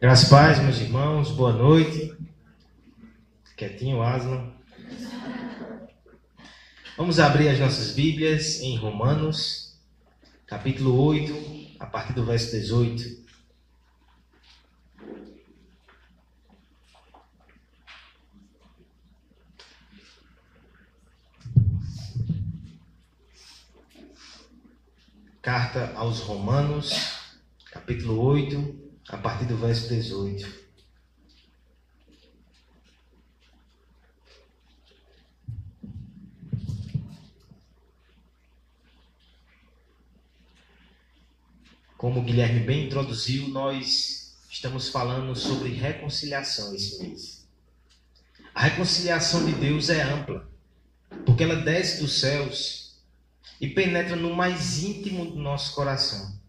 Graças 0.00 0.30
paz, 0.30 0.58
meus 0.62 0.80
irmãos, 0.80 1.30
boa 1.32 1.52
noite. 1.52 2.16
Quietinho, 3.54 4.02
Aslan. 4.02 4.50
Vamos 6.96 7.20
abrir 7.20 7.50
as 7.50 7.58
nossas 7.60 7.92
Bíblias 7.92 8.62
em 8.62 8.78
Romanos, 8.78 9.78
capítulo 10.46 10.98
8, 11.04 11.76
a 11.78 11.84
partir 11.84 12.14
do 12.14 12.24
verso 12.24 12.50
18. 12.50 13.26
Carta 25.42 25.92
aos 25.94 26.20
Romanos, 26.20 27.18
capítulo 27.70 28.18
8, 28.18 28.89
a 29.10 29.18
partir 29.18 29.44
do 29.46 29.56
verso 29.56 29.88
18. 29.88 30.70
Como 41.96 42.20
o 42.20 42.22
Guilherme 42.22 42.60
bem 42.60 42.86
introduziu, 42.86 43.48
nós 43.48 44.38
estamos 44.48 44.88
falando 44.88 45.34
sobre 45.36 45.70
reconciliação 45.70 46.74
esse 46.74 47.02
mês. 47.02 47.46
A 48.54 48.62
reconciliação 48.62 49.44
de 49.44 49.52
Deus 49.52 49.90
é 49.90 50.02
ampla, 50.02 50.48
porque 51.26 51.42
ela 51.42 51.56
desce 51.56 52.00
dos 52.00 52.20
céus 52.20 53.02
e 53.60 53.68
penetra 53.68 54.16
no 54.16 54.34
mais 54.34 54.82
íntimo 54.82 55.26
do 55.26 55.36
nosso 55.36 55.74
coração 55.74 56.39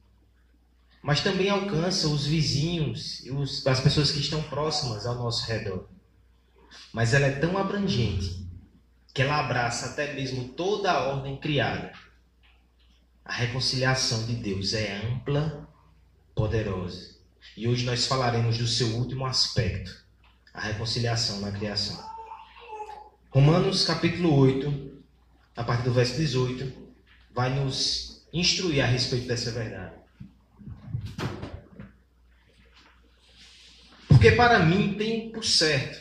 mas 1.01 1.21
também 1.21 1.49
alcança 1.49 2.07
os 2.07 2.25
vizinhos 2.25 3.25
e 3.25 3.31
os, 3.31 3.65
as 3.65 3.79
pessoas 3.79 4.11
que 4.11 4.19
estão 4.19 4.41
próximas 4.43 5.05
ao 5.05 5.15
nosso 5.15 5.45
redor. 5.47 5.87
Mas 6.93 7.13
ela 7.13 7.25
é 7.25 7.39
tão 7.39 7.57
abrangente 7.57 8.47
que 9.13 9.21
ela 9.21 9.39
abraça 9.39 9.87
até 9.87 10.13
mesmo 10.13 10.49
toda 10.49 10.91
a 10.91 11.07
ordem 11.07 11.37
criada. 11.37 11.91
A 13.25 13.33
reconciliação 13.33 14.25
de 14.25 14.35
Deus 14.35 14.73
é 14.73 15.01
ampla, 15.05 15.67
poderosa. 16.35 17.15
E 17.57 17.67
hoje 17.67 17.83
nós 17.83 18.05
falaremos 18.05 18.57
do 18.57 18.67
seu 18.67 18.87
último 18.95 19.25
aspecto, 19.25 20.05
a 20.53 20.61
reconciliação 20.61 21.41
na 21.41 21.51
criação. 21.51 22.01
Romanos 23.29 23.85
capítulo 23.85 24.35
8, 24.35 25.01
a 25.55 25.63
partir 25.63 25.83
do 25.83 25.93
verso 25.93 26.15
18, 26.15 26.71
vai 27.33 27.49
nos 27.49 28.25
instruir 28.31 28.83
a 28.83 28.87
respeito 28.87 29.27
dessa 29.27 29.51
verdade. 29.51 30.00
Porque 34.21 34.35
para 34.35 34.59
mim 34.59 34.93
tem 34.93 35.31
por 35.31 35.43
certo 35.43 35.99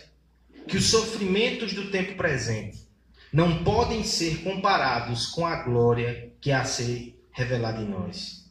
que 0.69 0.77
os 0.77 0.91
sofrimentos 0.91 1.73
do 1.73 1.91
tempo 1.91 2.17
presente 2.17 2.87
não 3.33 3.65
podem 3.65 4.05
ser 4.05 4.43
comparados 4.43 5.25
com 5.29 5.47
a 5.47 5.63
glória 5.63 6.31
que 6.39 6.53
há 6.53 6.61
a 6.61 6.67
ser 6.67 7.19
revelada 7.33 7.81
em 7.81 7.89
nós. 7.89 8.45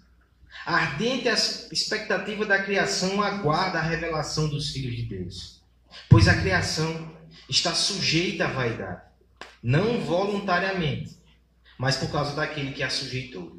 A 0.65 0.73
ardente 0.73 1.27
expectativa 1.71 2.47
da 2.47 2.63
criação 2.63 3.21
aguarda 3.21 3.77
a 3.77 3.83
revelação 3.83 4.49
dos 4.49 4.71
filhos 4.71 4.95
de 4.95 5.03
Deus, 5.03 5.61
pois 6.09 6.27
a 6.27 6.41
criação 6.41 7.15
está 7.47 7.75
sujeita 7.75 8.45
à 8.45 8.47
vaidade, 8.47 9.03
não 9.61 10.01
voluntariamente, 10.01 11.15
mas 11.77 11.95
por 11.95 12.11
causa 12.11 12.35
daquele 12.35 12.71
que 12.71 12.81
a 12.81 12.89
sujeitou 12.89 13.58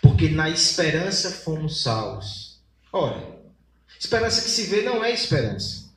porque 0.00 0.28
na 0.28 0.48
esperança 0.48 1.30
fomos 1.30 1.82
salvos. 1.82 2.60
Ora, 2.92 3.40
esperança 3.98 4.42
que 4.42 4.50
se 4.50 4.66
vê 4.66 4.82
não 4.82 5.04
é 5.04 5.12
esperança. 5.12 5.92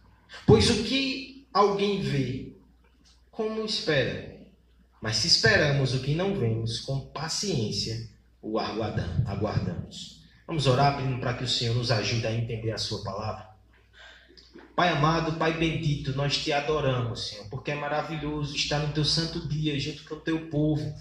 Pois 0.46 0.70
o 0.70 0.84
que 0.84 1.48
alguém 1.54 2.02
vê, 2.02 2.54
como 3.32 3.66
espera? 3.66 4.36
Mas 5.02 5.18
se 5.18 5.28
esperamos 5.28 5.94
o 5.94 6.00
que 6.00 6.16
não 6.16 6.38
vemos, 6.38 6.80
com 6.80 7.00
paciência 7.00 8.10
o 8.42 8.60
aguardamos. 8.60 10.24
Vamos 10.48 10.68
orar 10.68 10.98
pedindo 10.98 11.20
para 11.20 11.34
que 11.34 11.44
o 11.44 11.48
Senhor 11.48 11.76
nos 11.76 11.92
ajude 11.92 12.28
a 12.28 12.32
entender 12.32 12.72
a 12.72 12.78
Sua 12.78 13.04
palavra. 13.04 13.50
Pai 14.76 14.90
amado, 14.90 15.38
Pai 15.40 15.54
bendito, 15.58 16.16
nós 16.16 16.38
te 16.38 16.52
adoramos, 16.52 17.28
Senhor, 17.28 17.48
porque 17.50 17.72
é 17.72 17.76
maravilhoso 17.76 18.56
estar 18.56 18.80
no 18.80 18.94
teu 18.94 19.06
santo 19.06 19.48
dia 19.48 19.80
junto 19.80 20.04
com 20.04 20.16
o 20.16 20.20
teu 20.20 20.48
povo, 20.48 20.94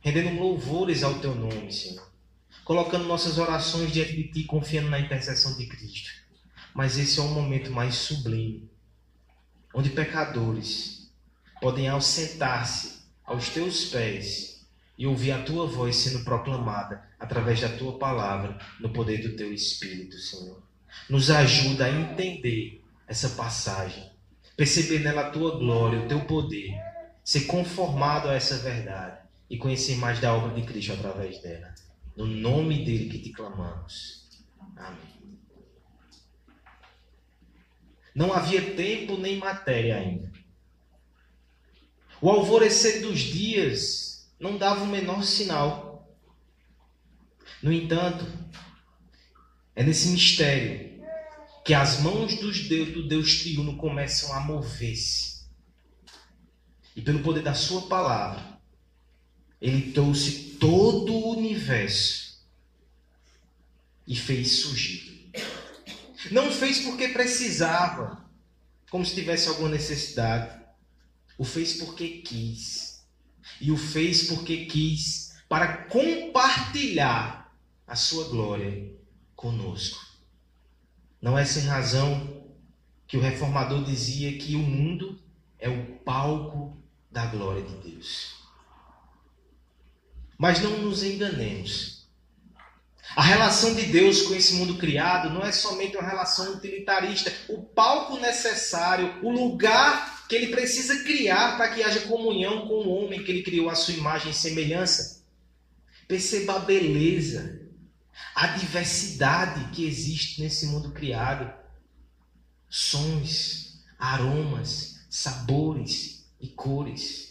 rendendo 0.00 0.40
louvores 0.40 1.02
ao 1.02 1.14
teu 1.20 1.34
nome, 1.34 1.70
Senhor 1.72 2.07
colocando 2.68 3.06
nossas 3.06 3.38
orações 3.38 3.90
diante 3.90 4.14
de 4.14 4.24
Ti, 4.24 4.44
confiando 4.44 4.90
na 4.90 5.00
intercessão 5.00 5.56
de 5.56 5.64
Cristo. 5.64 6.10
Mas 6.74 6.98
esse 6.98 7.18
é 7.18 7.22
o 7.22 7.28
momento 7.28 7.70
mais 7.70 7.94
sublime, 7.94 8.70
onde 9.72 9.88
pecadores 9.88 11.10
podem 11.62 11.88
ausentar-se 11.88 13.04
aos 13.24 13.48
Teus 13.48 13.86
pés 13.86 14.66
e 14.98 15.06
ouvir 15.06 15.32
a 15.32 15.42
Tua 15.44 15.66
voz 15.66 15.96
sendo 15.96 16.22
proclamada 16.24 17.02
através 17.18 17.58
da 17.58 17.70
Tua 17.70 17.98
palavra, 17.98 18.58
no 18.78 18.90
poder 18.90 19.22
do 19.26 19.34
Teu 19.34 19.50
Espírito, 19.50 20.18
Senhor. 20.18 20.62
Nos 21.08 21.30
ajuda 21.30 21.86
a 21.86 21.90
entender 21.90 22.84
essa 23.06 23.30
passagem, 23.30 24.10
perceber 24.54 24.98
nela 24.98 25.22
a 25.22 25.30
Tua 25.30 25.58
glória, 25.58 26.00
o 26.00 26.06
Teu 26.06 26.20
poder, 26.26 26.74
ser 27.24 27.46
conformado 27.46 28.28
a 28.28 28.34
essa 28.34 28.58
verdade 28.58 29.20
e 29.48 29.56
conhecer 29.56 29.96
mais 29.96 30.20
da 30.20 30.34
obra 30.34 30.54
de 30.54 30.66
Cristo 30.66 30.92
através 30.92 31.40
dela. 31.40 31.77
No 32.18 32.26
nome 32.26 32.84
dele 32.84 33.08
que 33.08 33.20
te 33.20 33.30
clamamos. 33.30 34.28
Amém. 34.76 35.38
Não 38.12 38.32
havia 38.32 38.74
tempo 38.74 39.16
nem 39.16 39.38
matéria 39.38 39.98
ainda. 39.98 40.32
O 42.20 42.28
alvorecer 42.28 43.02
dos 43.02 43.20
dias 43.20 44.28
não 44.40 44.58
dava 44.58 44.82
o 44.82 44.88
menor 44.88 45.22
sinal. 45.22 46.12
No 47.62 47.72
entanto, 47.72 48.26
é 49.76 49.84
nesse 49.84 50.08
mistério 50.08 51.00
que 51.64 51.72
as 51.72 52.00
mãos 52.00 52.34
dos 52.40 52.66
Deus, 52.66 52.92
do 52.92 53.06
Deus 53.06 53.42
triuno 53.42 53.76
começam 53.76 54.34
a 54.34 54.40
mover-se. 54.40 55.46
E 56.96 57.00
pelo 57.00 57.22
poder 57.22 57.44
da 57.44 57.54
sua 57.54 57.82
palavra, 57.82 58.58
ele 59.60 59.92
trouxe 59.92 60.56
todo 60.58 61.17
o 61.68 61.74
universo 61.74 62.28
e 64.06 64.16
fez 64.16 64.60
surgir. 64.60 65.30
Não 66.30 66.50
fez 66.50 66.80
porque 66.80 67.08
precisava, 67.08 68.24
como 68.90 69.04
se 69.04 69.14
tivesse 69.14 69.48
alguma 69.48 69.68
necessidade. 69.68 70.58
O 71.36 71.44
fez 71.44 71.74
porque 71.74 72.22
quis. 72.22 73.04
E 73.60 73.70
o 73.70 73.76
fez 73.76 74.24
porque 74.24 74.64
quis 74.64 75.36
para 75.48 75.84
compartilhar 75.84 77.54
a 77.86 77.94
sua 77.94 78.28
glória 78.28 78.90
conosco. 79.36 80.06
Não 81.20 81.38
é 81.38 81.44
sem 81.44 81.64
razão 81.64 82.46
que 83.06 83.16
o 83.16 83.20
reformador 83.20 83.84
dizia 83.84 84.36
que 84.38 84.54
o 84.54 84.60
mundo 84.60 85.20
é 85.58 85.68
o 85.68 85.98
palco 85.98 86.76
da 87.10 87.26
glória 87.26 87.62
de 87.62 87.90
Deus. 87.90 88.37
Mas 90.38 90.62
não 90.62 90.78
nos 90.78 91.02
enganemos. 91.02 91.98
A 93.16 93.22
relação 93.22 93.74
de 93.74 93.86
Deus 93.86 94.22
com 94.22 94.34
esse 94.34 94.54
mundo 94.54 94.76
criado 94.76 95.30
não 95.30 95.44
é 95.44 95.50
somente 95.50 95.96
uma 95.96 96.08
relação 96.08 96.54
utilitarista. 96.54 97.32
O 97.48 97.62
palco 97.62 98.16
necessário, 98.18 99.18
o 99.24 99.30
lugar 99.30 100.26
que 100.28 100.36
ele 100.36 100.48
precisa 100.48 101.02
criar 101.02 101.56
para 101.56 101.74
que 101.74 101.82
haja 101.82 102.02
comunhão 102.02 102.68
com 102.68 102.74
o 102.74 102.94
homem 102.94 103.24
que 103.24 103.30
ele 103.32 103.42
criou 103.42 103.68
à 103.68 103.74
sua 103.74 103.94
imagem 103.94 104.30
e 104.30 104.34
semelhança. 104.34 105.24
Perceba 106.06 106.56
a 106.56 106.58
beleza, 106.60 107.60
a 108.34 108.46
diversidade 108.48 109.70
que 109.74 109.84
existe 109.84 110.40
nesse 110.40 110.66
mundo 110.66 110.92
criado. 110.92 111.52
Sons, 112.70 113.82
aromas, 113.98 115.00
sabores 115.10 116.24
e 116.40 116.46
cores. 116.46 117.27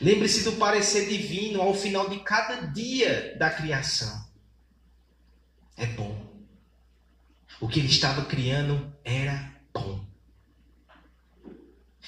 Lembre-se 0.00 0.44
do 0.44 0.52
parecer 0.52 1.08
divino 1.08 1.60
ao 1.60 1.74
final 1.74 2.08
de 2.08 2.20
cada 2.20 2.66
dia 2.66 3.36
da 3.36 3.50
criação. 3.50 4.26
É 5.76 5.86
bom. 5.86 6.16
O 7.60 7.68
que 7.68 7.80
ele 7.80 7.88
estava 7.88 8.24
criando 8.24 8.92
era 9.04 9.52
bom. 9.72 10.04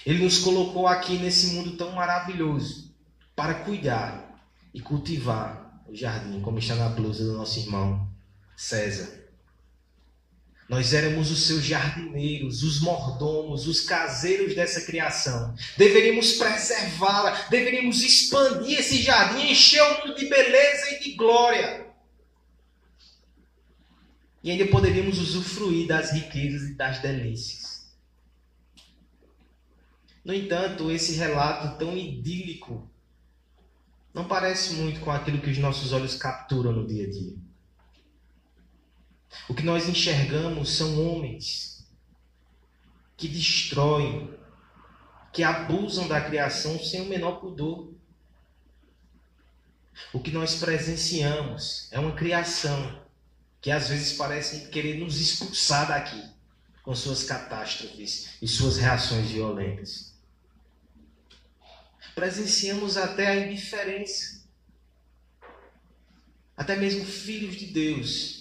Ele 0.07 0.25
nos 0.25 0.39
colocou 0.39 0.87
aqui 0.87 1.19
nesse 1.19 1.49
mundo 1.49 1.77
tão 1.77 1.93
maravilhoso 1.93 2.95
para 3.35 3.55
cuidar 3.55 4.41
e 4.73 4.81
cultivar 4.81 5.83
o 5.89 5.95
jardim, 5.95 6.41
como 6.41 6.59
está 6.59 6.77
na 6.77 6.89
blusa 6.89 7.25
do 7.25 7.37
nosso 7.37 7.59
irmão 7.59 8.09
César. 8.57 9.20
Nós 10.71 10.95
éramos 10.95 11.33
os 11.33 11.49
seus 11.49 11.65
jardineiros, 11.65 12.63
os 12.63 12.81
mordomos, 12.81 13.67
os 13.67 13.81
caseiros 13.81 14.55
dessa 14.55 14.83
criação. 14.83 15.53
Deveríamos 15.77 16.35
preservá-la, 16.35 17.33
deveríamos 17.51 18.05
expandir 18.05 18.79
esse 18.79 19.03
jardim, 19.03 19.51
encher 19.51 19.83
o 19.83 20.07
mundo 20.07 20.15
de 20.17 20.27
beleza 20.27 20.91
e 20.93 21.01
de 21.01 21.17
glória. 21.17 21.89
E 24.45 24.53
ainda 24.53 24.65
poderíamos 24.69 25.19
usufruir 25.19 25.89
das 25.89 26.13
riquezas 26.13 26.71
e 26.71 26.75
das 26.75 27.01
delícias. 27.01 27.93
No 30.25 30.33
entanto, 30.33 30.89
esse 30.89 31.15
relato 31.15 31.79
tão 31.81 31.99
idílico 31.99 32.89
não 34.15 34.29
parece 34.29 34.75
muito 34.75 35.01
com 35.01 35.11
aquilo 35.11 35.41
que 35.41 35.51
os 35.51 35.59
nossos 35.59 35.93
olhos 35.93 36.15
capturam 36.15 36.71
no 36.71 36.87
dia 36.87 37.09
a 37.09 37.11
dia. 37.11 37.50
O 39.49 39.55
que 39.55 39.63
nós 39.63 39.89
enxergamos 39.89 40.77
são 40.77 41.07
homens 41.07 41.87
que 43.17 43.29
destroem, 43.29 44.35
que 45.33 45.43
abusam 45.43 46.09
da 46.09 46.21
criação 46.21 46.79
sem 46.79 47.03
o 47.03 47.07
menor 47.07 47.41
pudor. 47.41 47.93
O 50.13 50.21
que 50.21 50.31
nós 50.31 50.57
presenciamos 50.57 51.89
é 51.93 51.99
uma 51.99 52.15
criação 52.15 53.05
que 53.61 53.71
às 53.71 53.89
vezes 53.89 54.17
parece 54.17 54.69
querer 54.69 54.99
nos 54.99 55.21
expulsar 55.21 55.89
daqui 55.89 56.23
com 56.83 56.95
suas 56.95 57.23
catástrofes 57.23 58.31
e 58.41 58.49
suas 58.49 58.79
reações 58.79 59.31
violentas. 59.31 60.15
Presenciamos 62.15 62.97
até 62.97 63.29
a 63.29 63.47
indiferença. 63.47 64.41
Até 66.57 66.75
mesmo 66.77 67.05
filhos 67.05 67.57
de 67.57 67.67
Deus 67.67 68.40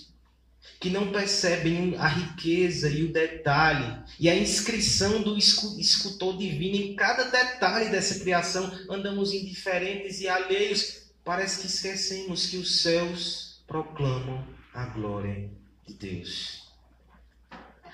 que 0.80 0.90
não 0.90 1.12
percebem 1.12 1.96
a 1.98 2.08
riqueza 2.08 2.90
e 2.90 3.04
o 3.04 3.12
detalhe 3.12 4.02
e 4.18 4.30
a 4.30 4.36
inscrição 4.36 5.22
do 5.22 5.38
escultor 5.38 6.38
divino 6.38 6.78
em 6.78 6.96
cada 6.96 7.26
detalhe 7.26 7.90
dessa 7.90 8.20
criação, 8.20 8.72
andamos 8.90 9.34
indiferentes 9.34 10.22
e 10.22 10.30
alheios. 10.30 11.10
Parece 11.24 11.62
que 11.62 11.68
esquecemos 11.68 12.46
que 12.46 12.58
os 12.58 12.81
céus 12.81 13.62
proclamam 13.68 14.48
a 14.74 14.86
glória 14.86 15.50
de 15.86 15.94
Deus. 15.96 16.70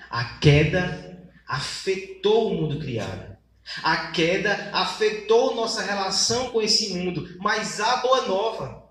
A 0.08 0.38
queda 0.38 1.28
afetou 1.46 2.52
o 2.52 2.54
mundo 2.54 2.78
criado. 2.78 3.36
A 3.82 4.12
queda 4.12 4.70
afetou 4.72 5.56
nossa 5.56 5.82
relação 5.82 6.50
com 6.50 6.62
esse 6.62 6.94
mundo, 6.94 7.36
mas 7.40 7.80
há 7.80 7.96
boa 7.96 8.28
nova. 8.28 8.85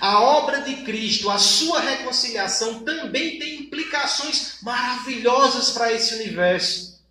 A 0.00 0.20
obra 0.20 0.62
de 0.62 0.76
Cristo, 0.82 1.30
a 1.30 1.38
sua 1.38 1.80
reconciliação 1.80 2.84
também 2.84 3.38
tem 3.38 3.60
implicações 3.62 4.58
maravilhosas 4.62 5.70
para 5.70 5.92
esse 5.92 6.14
universo. 6.14 7.04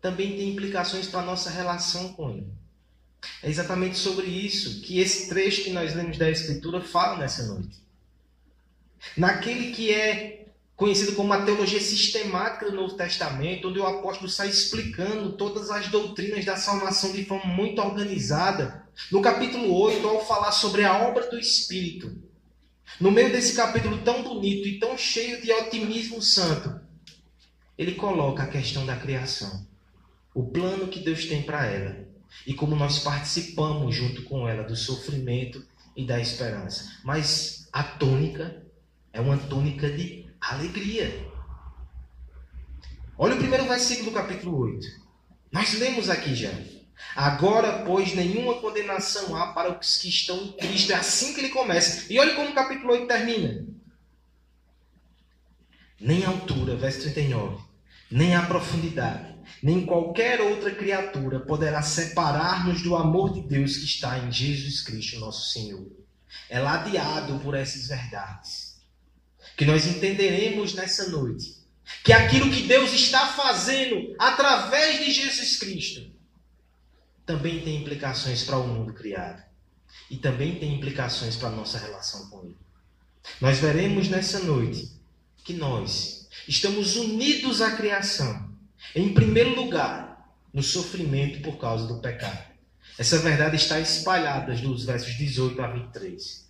Também 0.00 0.36
tem 0.36 0.50
implicações 0.50 1.06
para 1.06 1.20
a 1.20 1.24
nossa 1.24 1.50
relação 1.50 2.12
com 2.14 2.30
Ele. 2.30 2.52
É 3.42 3.48
exatamente 3.48 3.96
sobre 3.96 4.26
isso 4.26 4.80
que 4.82 4.98
esse 4.98 5.28
trecho 5.28 5.64
que 5.64 5.70
nós 5.70 5.94
lemos 5.94 6.16
da 6.16 6.30
Escritura 6.30 6.80
fala 6.80 7.18
nessa 7.18 7.44
noite. 7.44 7.84
Naquele 9.16 9.72
que 9.72 9.92
é 9.92 10.35
conhecido 10.76 11.14
como 11.14 11.32
a 11.32 11.42
teologia 11.42 11.80
sistemática 11.80 12.70
do 12.70 12.76
Novo 12.76 12.94
Testamento, 12.94 13.68
onde 13.68 13.78
o 13.78 13.86
apóstolo 13.86 14.28
sai 14.28 14.48
explicando 14.48 15.32
todas 15.32 15.70
as 15.70 15.88
doutrinas 15.88 16.44
da 16.44 16.56
salvação 16.56 17.12
de 17.12 17.24
forma 17.24 17.46
muito 17.46 17.80
organizada. 17.80 18.84
No 19.10 19.22
capítulo 19.22 19.74
8, 19.74 20.06
ao 20.06 20.24
falar 20.26 20.52
sobre 20.52 20.84
a 20.84 21.08
obra 21.08 21.30
do 21.30 21.38
Espírito, 21.38 22.14
no 23.00 23.10
meio 23.10 23.32
desse 23.32 23.54
capítulo 23.54 23.98
tão 23.98 24.22
bonito 24.22 24.68
e 24.68 24.78
tão 24.78 24.96
cheio 24.98 25.40
de 25.40 25.50
otimismo 25.50 26.20
santo, 26.20 26.78
ele 27.76 27.94
coloca 27.94 28.42
a 28.42 28.48
questão 28.48 28.84
da 28.84 28.96
criação, 28.96 29.66
o 30.34 30.44
plano 30.44 30.88
que 30.88 31.00
Deus 31.00 31.24
tem 31.24 31.42
para 31.42 31.66
ela 31.66 32.06
e 32.46 32.52
como 32.52 32.76
nós 32.76 32.98
participamos 32.98 33.94
junto 33.94 34.22
com 34.24 34.46
ela 34.46 34.62
do 34.62 34.76
sofrimento 34.76 35.64
e 35.96 36.04
da 36.04 36.20
esperança. 36.20 36.98
Mas 37.02 37.66
a 37.72 37.82
tônica 37.82 38.62
é 39.12 39.20
uma 39.20 39.38
tônica 39.38 39.90
de 39.90 40.25
alegria. 40.52 41.26
Olha 43.18 43.34
o 43.34 43.38
primeiro 43.38 43.66
versículo 43.66 44.10
do 44.10 44.14
capítulo 44.14 44.58
8. 44.58 44.86
Nós 45.50 45.72
lemos 45.74 46.10
aqui 46.10 46.34
já. 46.34 46.52
Agora, 47.14 47.84
pois, 47.84 48.14
nenhuma 48.14 48.60
condenação 48.60 49.34
há 49.34 49.52
para 49.52 49.78
os 49.78 49.96
que 49.96 50.08
estão 50.08 50.36
em 50.36 50.52
Cristo. 50.52 50.92
É 50.92 50.96
assim 50.96 51.32
que 51.34 51.40
ele 51.40 51.48
começa. 51.48 52.12
E 52.12 52.18
olha 52.18 52.34
como 52.34 52.50
o 52.50 52.54
capítulo 52.54 52.92
8 52.92 53.06
termina. 53.06 53.66
Nem 55.98 56.24
a 56.24 56.28
altura, 56.28 56.76
verso 56.76 57.00
39, 57.00 57.58
nem 58.10 58.34
a 58.34 58.42
profundidade, 58.42 59.34
nem 59.62 59.86
qualquer 59.86 60.42
outra 60.42 60.70
criatura 60.74 61.40
poderá 61.40 61.80
separar-nos 61.80 62.82
do 62.82 62.94
amor 62.94 63.32
de 63.32 63.40
Deus 63.40 63.78
que 63.78 63.86
está 63.86 64.18
em 64.18 64.30
Jesus 64.30 64.82
Cristo, 64.82 65.18
nosso 65.18 65.52
Senhor. 65.52 65.86
É 66.50 66.58
ladeado 66.58 67.38
por 67.38 67.54
essas 67.54 67.88
verdades 67.88 68.75
que 69.56 69.64
nós 69.64 69.86
entenderemos 69.86 70.74
nessa 70.74 71.08
noite 71.08 71.56
que 72.04 72.12
aquilo 72.12 72.50
que 72.50 72.62
Deus 72.62 72.92
está 72.92 73.28
fazendo 73.28 74.14
através 74.18 75.04
de 75.04 75.10
Jesus 75.10 75.58
Cristo 75.58 76.10
também 77.24 77.60
tem 77.60 77.80
implicações 77.80 78.44
para 78.44 78.58
o 78.58 78.66
mundo 78.66 78.92
criado 78.92 79.42
e 80.10 80.16
também 80.16 80.56
tem 80.56 80.74
implicações 80.74 81.36
para 81.36 81.48
a 81.48 81.52
nossa 81.52 81.78
relação 81.78 82.28
com 82.28 82.44
Ele. 82.44 82.56
Nós 83.40 83.58
veremos 83.58 84.08
nessa 84.08 84.40
noite 84.40 84.92
que 85.44 85.54
nós 85.54 86.28
estamos 86.46 86.96
unidos 86.96 87.60
à 87.60 87.76
criação, 87.76 88.50
em 88.94 89.12
primeiro 89.12 89.54
lugar, 89.54 90.30
no 90.52 90.62
sofrimento 90.62 91.40
por 91.40 91.56
causa 91.58 91.86
do 91.86 92.00
pecado. 92.00 92.44
Essa 92.98 93.18
verdade 93.18 93.56
está 93.56 93.80
espalhada 93.80 94.54
dos 94.54 94.84
versos 94.84 95.14
18 95.14 95.60
a 95.60 95.66
23. 95.68 96.45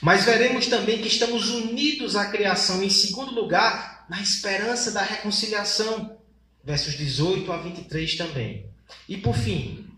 Mas 0.00 0.24
veremos 0.24 0.66
também 0.66 1.00
que 1.00 1.08
estamos 1.08 1.48
unidos 1.48 2.16
à 2.16 2.30
criação, 2.30 2.82
em 2.82 2.90
segundo 2.90 3.34
lugar, 3.34 4.06
na 4.08 4.20
esperança 4.20 4.90
da 4.90 5.02
reconciliação. 5.02 6.18
Versos 6.64 6.94
18 6.94 7.50
a 7.52 7.56
23 7.58 8.16
também. 8.16 8.66
E 9.08 9.16
por 9.16 9.36
fim, 9.36 9.88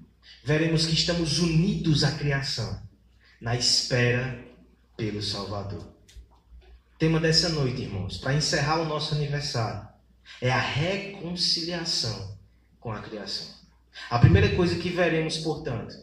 veremos 0.44 0.86
que 0.86 0.94
estamos 0.94 1.38
unidos 1.38 2.04
à 2.04 2.12
criação, 2.12 2.80
na 3.40 3.56
espera 3.56 4.44
pelo 4.96 5.22
Salvador. 5.22 5.86
Tema 6.98 7.18
dessa 7.18 7.48
noite, 7.48 7.82
irmãos, 7.82 8.18
para 8.18 8.34
encerrar 8.34 8.80
o 8.80 8.84
nosso 8.84 9.14
aniversário, 9.14 9.88
é 10.40 10.50
a 10.50 10.60
reconciliação 10.60 12.36
com 12.78 12.92
a 12.92 13.00
criação. 13.00 13.46
A 14.10 14.18
primeira 14.18 14.54
coisa 14.54 14.76
que 14.76 14.88
veremos, 14.88 15.38
portanto, 15.38 15.94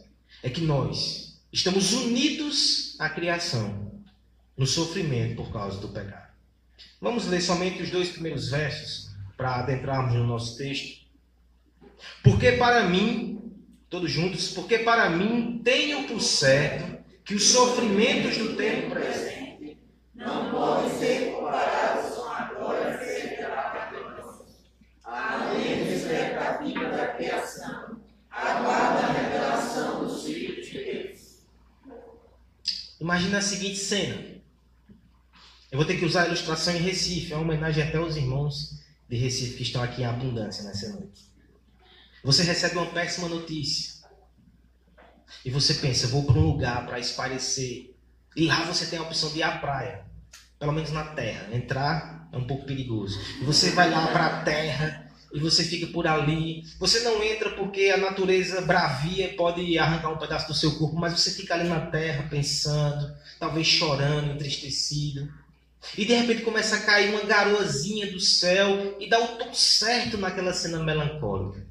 é 0.42 0.50
que 0.50 0.60
nós 0.60 1.40
estamos 1.52 1.92
unidos 1.92 2.89
à 3.00 3.08
criação 3.08 3.90
no 4.54 4.66
sofrimento 4.66 5.36
por 5.36 5.50
causa 5.50 5.80
do 5.80 5.88
pecado. 5.88 6.28
Vamos 7.00 7.26
ler 7.26 7.40
somente 7.40 7.82
os 7.82 7.90
dois 7.90 8.10
primeiros 8.10 8.50
versos 8.50 9.10
para 9.38 9.56
adentrarmos 9.56 10.12
no 10.14 10.26
nosso 10.26 10.58
texto. 10.58 11.00
Porque 12.22 12.52
para 12.52 12.84
mim, 12.84 13.40
todos 13.88 14.12
juntos, 14.12 14.48
porque 14.48 14.80
para 14.80 15.08
mim 15.08 15.62
tenho 15.64 16.06
por 16.06 16.20
certo 16.20 17.02
que 17.24 17.34
os 17.34 17.44
sofrimentos 17.48 18.36
do 18.36 18.54
tempo 18.54 18.90
presente 18.90 19.78
não 20.14 20.50
podem 20.50 20.90
ser 20.98 21.32
comparados 21.32 21.89
Imagina 33.20 33.38
a 33.38 33.42
seguinte 33.42 33.76
cena. 33.76 34.16
Eu 35.70 35.76
vou 35.76 35.84
ter 35.84 35.98
que 35.98 36.06
usar 36.06 36.22
a 36.22 36.26
ilustração 36.26 36.74
em 36.74 36.78
Recife, 36.78 37.34
é 37.34 37.36
uma 37.36 37.44
homenagem 37.44 37.84
até 37.84 37.98
aos 37.98 38.16
irmãos 38.16 38.80
de 39.06 39.16
Recife 39.16 39.58
que 39.58 39.62
estão 39.62 39.82
aqui 39.82 40.00
em 40.00 40.06
abundância 40.06 40.64
nessa 40.64 40.88
noite. 40.88 41.28
Você 42.24 42.42
recebe 42.42 42.78
uma 42.78 42.86
péssima 42.86 43.28
notícia. 43.28 44.00
E 45.44 45.50
você 45.50 45.74
pensa, 45.74 46.06
vou 46.06 46.24
para 46.24 46.38
um 46.38 46.46
lugar 46.46 46.86
para 46.86 46.98
esparecer. 46.98 47.94
E 48.34 48.46
lá 48.46 48.64
você 48.64 48.86
tem 48.86 48.98
a 48.98 49.02
opção 49.02 49.30
de 49.30 49.40
ir 49.40 49.42
à 49.42 49.58
praia. 49.58 50.06
Pelo 50.58 50.72
menos 50.72 50.90
na 50.90 51.04
terra. 51.04 51.54
Entrar 51.54 52.26
é 52.32 52.38
um 52.38 52.46
pouco 52.46 52.64
perigoso. 52.64 53.20
E 53.38 53.44
você 53.44 53.70
vai 53.72 53.90
lá 53.90 54.06
para 54.08 54.26
a 54.26 54.42
terra 54.44 55.09
e 55.32 55.38
você 55.38 55.64
fica 55.64 55.86
por 55.86 56.06
ali. 56.06 56.64
Você 56.78 57.00
não 57.00 57.22
entra 57.22 57.50
porque 57.50 57.90
a 57.90 57.96
natureza 57.96 58.60
bravia 58.60 59.34
pode 59.36 59.78
arrancar 59.78 60.10
um 60.10 60.18
pedaço 60.18 60.48
do 60.48 60.54
seu 60.54 60.76
corpo, 60.76 60.96
mas 60.96 61.12
você 61.12 61.30
fica 61.30 61.54
ali 61.54 61.68
na 61.68 61.86
terra 61.86 62.26
pensando, 62.28 63.14
talvez 63.38 63.66
chorando, 63.66 64.32
entristecido. 64.32 65.28
E 65.96 66.04
de 66.04 66.14
repente 66.14 66.42
começa 66.42 66.76
a 66.76 66.80
cair 66.80 67.10
uma 67.10 67.24
garoazinha 67.24 68.10
do 68.10 68.20
céu 68.20 68.96
e 69.00 69.08
dá 69.08 69.18
o 69.18 69.38
tom 69.38 69.54
certo 69.54 70.18
naquela 70.18 70.52
cena 70.52 70.82
melancólica. 70.82 71.69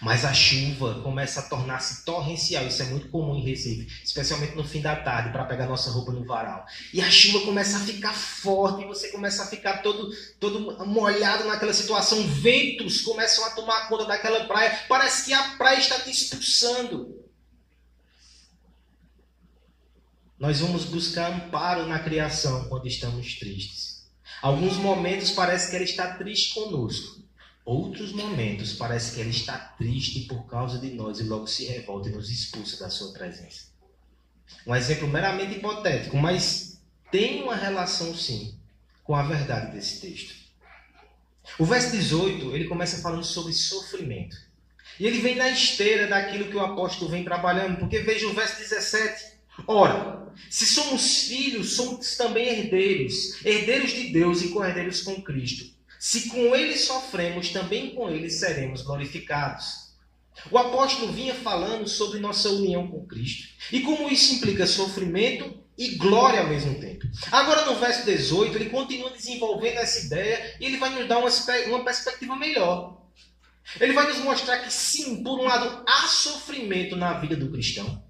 Mas 0.00 0.24
a 0.24 0.32
chuva 0.32 1.00
começa 1.02 1.40
a 1.40 1.42
tornar-se 1.44 2.04
torrencial. 2.04 2.66
Isso 2.66 2.82
é 2.82 2.86
muito 2.86 3.08
comum 3.08 3.34
em 3.34 3.42
Recife, 3.42 4.02
especialmente 4.04 4.54
no 4.54 4.64
fim 4.64 4.80
da 4.80 4.96
tarde, 4.96 5.30
para 5.32 5.44
pegar 5.44 5.66
nossa 5.66 5.90
roupa 5.90 6.12
no 6.12 6.24
varal. 6.24 6.64
E 6.92 7.00
a 7.00 7.10
chuva 7.10 7.44
começa 7.44 7.76
a 7.76 7.80
ficar 7.80 8.14
forte, 8.14 8.82
e 8.82 8.86
você 8.86 9.08
começa 9.08 9.42
a 9.42 9.46
ficar 9.46 9.78
todo, 9.78 10.10
todo 10.38 10.86
molhado 10.86 11.44
naquela 11.44 11.72
situação. 11.72 12.22
Ventos 12.26 13.00
começam 13.00 13.44
a 13.44 13.50
tomar 13.50 13.88
conta 13.88 14.06
daquela 14.06 14.44
praia. 14.44 14.78
Parece 14.88 15.26
que 15.26 15.32
a 15.32 15.56
praia 15.56 15.78
está 15.78 15.98
te 15.98 16.10
expulsando. 16.10 17.18
Nós 20.38 20.60
vamos 20.60 20.84
buscar 20.84 21.32
amparo 21.32 21.86
na 21.86 21.98
criação 21.98 22.68
quando 22.68 22.86
estamos 22.86 23.34
tristes. 23.34 24.06
Alguns 24.40 24.76
momentos 24.76 25.32
parece 25.32 25.68
que 25.68 25.74
ela 25.74 25.84
está 25.84 26.14
triste 26.14 26.54
conosco. 26.54 27.17
Outros 27.68 28.12
momentos 28.12 28.72
parece 28.72 29.14
que 29.14 29.20
ela 29.20 29.28
está 29.28 29.58
triste 29.58 30.20
por 30.20 30.46
causa 30.46 30.78
de 30.78 30.94
nós 30.94 31.20
e 31.20 31.24
logo 31.24 31.46
se 31.46 31.66
revolta 31.66 32.08
e 32.08 32.12
nos 32.12 32.30
expulsa 32.30 32.78
da 32.78 32.88
sua 32.88 33.12
presença. 33.12 33.66
Um 34.66 34.74
exemplo 34.74 35.06
meramente 35.06 35.56
hipotético, 35.56 36.16
mas 36.16 36.80
tem 37.12 37.42
uma 37.42 37.54
relação 37.54 38.16
sim 38.16 38.54
com 39.04 39.14
a 39.14 39.22
verdade 39.22 39.72
desse 39.72 40.00
texto. 40.00 40.34
O 41.58 41.66
verso 41.66 41.90
18, 41.90 42.56
ele 42.56 42.64
começa 42.64 43.02
falando 43.02 43.22
sobre 43.22 43.52
sofrimento. 43.52 44.34
E 44.98 45.06
ele 45.06 45.20
vem 45.20 45.36
na 45.36 45.50
esteira 45.50 46.06
daquilo 46.06 46.48
que 46.48 46.56
o 46.56 46.64
apóstolo 46.64 47.10
vem 47.10 47.22
trabalhando, 47.22 47.78
porque 47.78 47.98
veja 47.98 48.28
o 48.28 48.32
verso 48.32 48.56
17. 48.60 49.26
Ora, 49.66 50.32
se 50.48 50.64
somos 50.64 51.24
filhos, 51.24 51.76
somos 51.76 52.16
também 52.16 52.48
herdeiros, 52.48 53.44
herdeiros 53.44 53.90
de 53.90 54.08
Deus 54.08 54.40
e 54.40 54.48
co-herdeiros 54.48 55.02
com 55.02 55.20
Cristo. 55.20 55.76
Se 55.98 56.28
com 56.28 56.54
ele 56.54 56.76
sofremos, 56.76 57.50
também 57.50 57.94
com 57.94 58.08
ele 58.08 58.30
seremos 58.30 58.82
glorificados. 58.82 59.88
O 60.50 60.58
apóstolo 60.58 61.12
vinha 61.12 61.34
falando 61.34 61.88
sobre 61.88 62.20
nossa 62.20 62.48
união 62.50 62.86
com 62.86 63.06
Cristo 63.06 63.48
e 63.72 63.80
como 63.80 64.08
isso 64.08 64.34
implica 64.34 64.66
sofrimento 64.66 65.58
e 65.76 65.96
glória 65.96 66.40
ao 66.40 66.48
mesmo 66.48 66.78
tempo. 66.80 67.06
Agora, 67.30 67.64
no 67.64 67.76
verso 67.76 68.04
18, 68.04 68.56
ele 68.56 68.70
continua 68.70 69.10
desenvolvendo 69.10 69.78
essa 69.78 70.06
ideia 70.06 70.56
e 70.60 70.66
ele 70.66 70.76
vai 70.76 70.90
nos 70.90 71.08
dar 71.08 71.18
uma, 71.18 71.30
uma 71.68 71.84
perspectiva 71.84 72.36
melhor. 72.36 72.98
Ele 73.80 73.92
vai 73.92 74.08
nos 74.08 74.18
mostrar 74.18 74.58
que, 74.58 74.72
sim, 74.72 75.22
por 75.22 75.38
um 75.38 75.44
lado, 75.44 75.84
há 75.86 76.06
sofrimento 76.06 76.96
na 76.96 77.14
vida 77.14 77.36
do 77.36 77.50
cristão. 77.50 78.02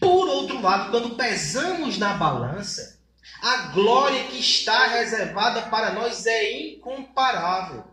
Por 0.00 0.28
outro 0.28 0.60
lado, 0.60 0.90
quando 0.90 1.16
pesamos 1.16 1.96
na 1.96 2.14
balança, 2.14 2.93
a 3.40 3.68
glória 3.68 4.24
que 4.24 4.38
está 4.38 4.86
reservada 4.86 5.62
para 5.62 5.92
nós 5.92 6.26
é 6.26 6.72
incomparável. 6.72 7.84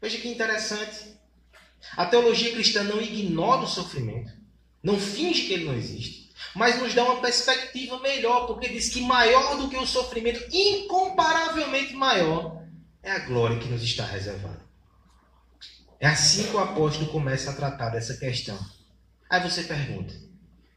Veja 0.00 0.18
que 0.18 0.28
interessante. 0.28 1.12
A 1.96 2.06
teologia 2.06 2.52
cristã 2.52 2.82
não 2.82 3.00
ignora 3.00 3.62
o 3.62 3.66
sofrimento, 3.66 4.32
não 4.82 4.98
finge 4.98 5.46
que 5.46 5.52
ele 5.52 5.64
não 5.64 5.74
existe, 5.74 6.32
mas 6.54 6.80
nos 6.80 6.94
dá 6.94 7.04
uma 7.04 7.20
perspectiva 7.20 7.98
melhor, 7.98 8.46
porque 8.46 8.68
diz 8.68 8.88
que 8.88 9.00
maior 9.00 9.56
do 9.56 9.68
que 9.68 9.76
o 9.76 9.86
sofrimento, 9.86 10.44
incomparavelmente 10.52 11.92
maior, 11.94 12.62
é 13.02 13.10
a 13.10 13.18
glória 13.20 13.58
que 13.58 13.68
nos 13.68 13.82
está 13.82 14.04
reservada. 14.04 14.62
É 15.98 16.06
assim 16.06 16.48
que 16.48 16.56
o 16.56 16.58
apóstolo 16.58 17.10
começa 17.10 17.50
a 17.50 17.54
tratar 17.54 17.90
dessa 17.90 18.16
questão. 18.16 18.58
Aí 19.28 19.40
você 19.40 19.62
pergunta: 19.64 20.14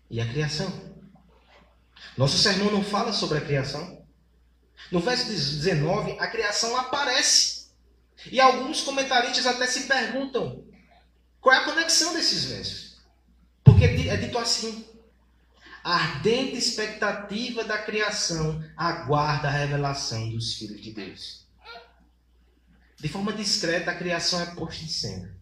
e 0.10 0.22
a 0.22 0.28
criação? 0.28 0.95
Nosso 2.18 2.38
sermão 2.38 2.72
não 2.72 2.84
fala 2.84 3.12
sobre 3.12 3.38
a 3.38 3.42
criação. 3.42 4.06
No 4.92 5.00
verso 5.00 5.26
19, 5.28 6.18
a 6.20 6.28
criação 6.28 6.78
aparece. 6.78 7.66
E 8.32 8.40
alguns 8.40 8.82
comentaristas 8.82 9.46
até 9.46 9.68
se 9.68 9.84
perguntam 9.84 10.64
qual 11.42 11.56
é 11.56 11.60
a 11.60 11.66
conexão 11.66 12.14
desses 12.14 12.46
versos. 12.46 12.98
Porque 13.64 13.86
é 13.86 14.18
dito 14.18 14.38
assim: 14.38 14.86
a 15.84 15.96
ardente 15.96 16.58
expectativa 16.58 17.64
da 17.64 17.78
criação 17.78 18.64
aguarda 18.76 19.48
a 19.48 19.52
revelação 19.52 20.30
dos 20.30 20.56
filhos 20.56 20.82
de 20.82 20.92
Deus. 20.92 21.46
De 22.98 23.10
forma 23.10 23.34
discreta, 23.34 23.92
a 23.92 23.96
criação 23.96 24.42
é 24.42 24.48
posta 24.56 24.84
em 24.84 24.88
cena. 24.88 25.35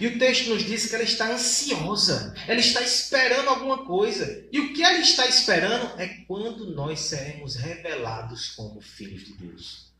E 0.00 0.06
o 0.06 0.18
texto 0.18 0.48
nos 0.48 0.64
diz 0.64 0.86
que 0.86 0.94
ela 0.94 1.04
está 1.04 1.32
ansiosa, 1.32 2.34
ela 2.46 2.60
está 2.60 2.80
esperando 2.82 3.48
alguma 3.48 3.84
coisa. 3.84 4.46
E 4.52 4.60
o 4.60 4.72
que 4.72 4.82
ela 4.82 4.98
está 4.98 5.26
esperando 5.26 6.00
é 6.00 6.08
quando 6.26 6.72
nós 6.72 7.00
seremos 7.00 7.56
revelados 7.56 8.50
como 8.50 8.80
filhos 8.80 9.24
de 9.24 9.34
Deus. 9.34 9.92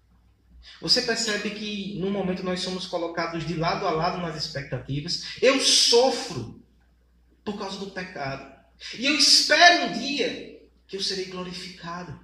Você 0.80 1.02
percebe 1.02 1.50
que 1.50 1.98
no 1.98 2.10
momento 2.10 2.44
nós 2.44 2.60
somos 2.60 2.86
colocados 2.86 3.46
de 3.46 3.54
lado 3.54 3.86
a 3.86 3.90
lado 3.90 4.18
nas 4.18 4.36
expectativas. 4.36 5.36
Eu 5.40 5.60
sofro 5.60 6.60
por 7.44 7.58
causa 7.58 7.78
do 7.78 7.90
pecado. 7.90 8.52
E 8.98 9.06
eu 9.06 9.16
espero 9.16 9.86
um 9.86 9.92
dia 9.92 10.60
que 10.86 10.96
eu 10.96 11.02
serei 11.02 11.26
glorificado. 11.26 12.18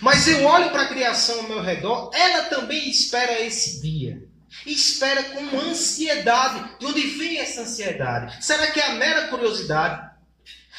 Mas 0.00 0.28
eu 0.28 0.44
olho 0.44 0.70
para 0.70 0.82
a 0.82 0.88
criação 0.88 1.40
ao 1.40 1.48
meu 1.48 1.62
redor, 1.62 2.10
ela 2.14 2.44
também 2.44 2.88
espera 2.90 3.40
esse 3.40 3.80
dia 3.80 4.28
e 4.64 4.72
espera 4.72 5.22
com 5.24 5.58
ansiedade. 5.60 6.78
De 6.78 6.86
onde 6.86 7.00
vem 7.18 7.38
essa 7.38 7.62
ansiedade? 7.62 8.44
Será 8.44 8.70
que 8.70 8.80
é 8.80 8.86
a 8.86 8.94
mera 8.94 9.28
curiosidade? 9.28 10.08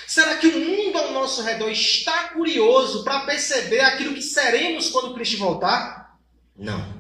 Será 0.08 0.38
que 0.38 0.48
o 0.48 0.60
mundo 0.60 0.98
ao 0.98 1.12
nosso 1.12 1.44
redor 1.44 1.70
está 1.70 2.30
curioso 2.30 3.04
para 3.04 3.22
perceber 3.22 3.82
aquilo 3.82 4.16
que 4.16 4.22
seremos 4.22 4.90
quando 4.90 5.14
Cristo 5.14 5.38
voltar? 5.38 6.20
Não. 6.56 7.00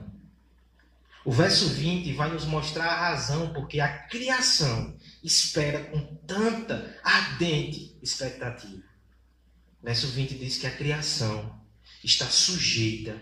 O 1.25 1.31
verso 1.31 1.67
20 1.69 2.13
vai 2.13 2.29
nos 2.29 2.45
mostrar 2.45 2.85
a 2.85 3.09
razão 3.09 3.51
porque 3.53 3.79
a 3.79 3.87
criação 4.07 4.97
espera 5.23 5.83
com 5.85 6.15
tanta 6.25 6.97
ardente 7.03 7.97
expectativa. 8.01 8.83
Verso 9.81 10.07
20 10.07 10.35
diz 10.35 10.57
que 10.57 10.67
a 10.67 10.71
criação 10.75 11.59
está 12.03 12.25
sujeita 12.25 13.21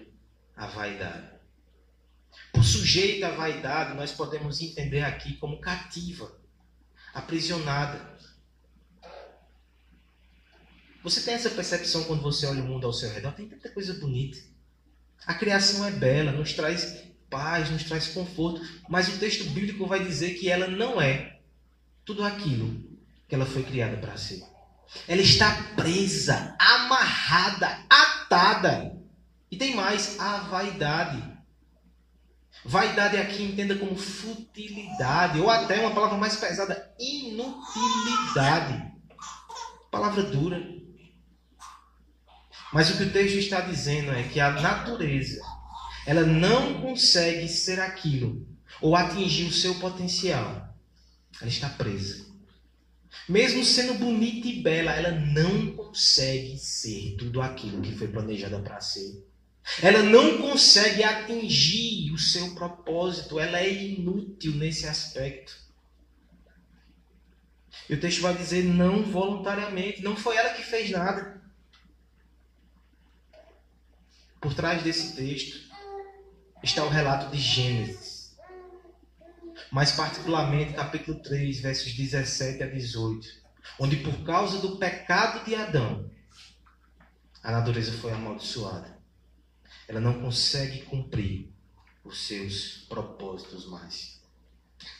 à 0.55 0.67
vaidade. 0.67 1.36
Por 2.57 2.63
sujeita 2.63 3.27
à 3.27 3.31
vaidade, 3.31 3.95
nós 3.95 4.11
podemos 4.11 4.59
entender 4.61 5.03
aqui 5.03 5.35
como 5.35 5.61
cativa, 5.61 6.35
aprisionada. 7.13 8.17
Você 11.03 11.21
tem 11.21 11.35
essa 11.35 11.51
percepção 11.51 12.05
quando 12.05 12.23
você 12.23 12.47
olha 12.47 12.63
o 12.63 12.65
mundo 12.65 12.87
ao 12.87 12.93
seu 12.93 13.11
redor? 13.11 13.33
Tem 13.33 13.47
tanta 13.47 13.69
coisa 13.69 13.93
bonita. 13.93 14.39
A 15.27 15.35
criação 15.35 15.85
é 15.85 15.91
bela, 15.91 16.31
nos 16.31 16.53
traz 16.53 17.03
paz, 17.29 17.69
nos 17.69 17.83
traz 17.83 18.07
conforto, 18.07 18.59
mas 18.89 19.07
o 19.07 19.19
texto 19.19 19.43
bíblico 19.51 19.85
vai 19.85 20.03
dizer 20.03 20.33
que 20.33 20.49
ela 20.49 20.67
não 20.67 20.99
é 20.99 21.39
tudo 22.03 22.23
aquilo 22.23 22.83
que 23.27 23.35
ela 23.35 23.45
foi 23.45 23.61
criada 23.61 23.97
para 23.97 24.17
ser. 24.17 24.43
Ela 25.07 25.21
está 25.21 25.61
presa, 25.75 26.55
amarrada, 26.57 27.85
atada. 27.87 28.97
E 29.51 29.57
tem 29.57 29.75
mais, 29.75 30.19
a 30.19 30.37
vaidade. 30.39 31.36
Vaidade 32.65 33.17
aqui 33.17 33.43
entenda 33.43 33.75
como 33.75 33.95
futilidade, 33.95 35.39
ou 35.39 35.49
até 35.49 35.79
uma 35.79 35.93
palavra 35.93 36.17
mais 36.17 36.35
pesada, 36.35 36.93
inutilidade. 36.99 38.91
Palavra 39.89 40.23
dura. 40.23 40.61
Mas 42.73 42.89
o 42.89 42.97
que 42.97 43.03
o 43.03 43.13
texto 43.13 43.37
está 43.37 43.61
dizendo 43.61 44.11
é 44.11 44.23
que 44.23 44.39
a 44.39 44.51
natureza, 44.51 45.41
ela 46.05 46.23
não 46.23 46.81
consegue 46.81 47.47
ser 47.47 47.79
aquilo, 47.79 48.45
ou 48.81 48.95
atingir 48.95 49.45
o 49.45 49.53
seu 49.53 49.75
potencial. 49.75 50.75
Ela 51.39 51.49
está 51.49 51.69
presa. 51.69 52.25
Mesmo 53.27 53.63
sendo 53.63 53.95
bonita 53.95 54.47
e 54.47 54.61
bela, 54.61 54.91
ela 54.91 55.11
não 55.11 55.73
consegue 55.75 56.57
ser 56.57 57.15
tudo 57.17 57.41
aquilo 57.41 57.81
que 57.81 57.95
foi 57.95 58.07
planejada 58.07 58.59
para 58.59 58.79
ser. 58.79 59.26
Ela 59.81 60.01
não 60.01 60.37
consegue 60.39 61.03
atingir 61.03 62.11
o 62.11 62.17
seu 62.17 62.55
propósito, 62.55 63.39
ela 63.39 63.59
é 63.59 63.71
inútil 63.71 64.55
nesse 64.55 64.87
aspecto. 64.87 65.55
E 67.89 67.93
o 67.93 67.99
texto 67.99 68.21
vai 68.21 68.35
dizer 68.35 68.63
não 68.63 69.03
voluntariamente, 69.03 70.01
não 70.01 70.15
foi 70.15 70.35
ela 70.35 70.53
que 70.53 70.63
fez 70.63 70.89
nada. 70.89 71.41
Por 74.41 74.53
trás 74.53 74.81
desse 74.83 75.15
texto 75.15 75.69
está 76.63 76.83
o 76.83 76.89
relato 76.89 77.29
de 77.29 77.39
Gênesis. 77.39 78.35
Mais 79.71 79.91
particularmente 79.91 80.73
capítulo 80.73 81.19
3, 81.19 81.59
versos 81.59 81.93
17 81.93 82.63
a 82.63 82.67
18, 82.67 83.27
onde 83.79 83.97
por 83.97 84.23
causa 84.23 84.59
do 84.59 84.77
pecado 84.77 85.43
de 85.45 85.55
Adão, 85.55 86.09
a 87.43 87.51
natureza 87.51 87.91
foi 87.91 88.11
amaldiçoada 88.13 88.96
ela 89.87 90.01
não 90.01 90.21
consegue 90.21 90.81
cumprir 90.81 91.49
os 92.03 92.27
seus 92.27 92.85
propósitos 92.89 93.65
mais. 93.69 94.17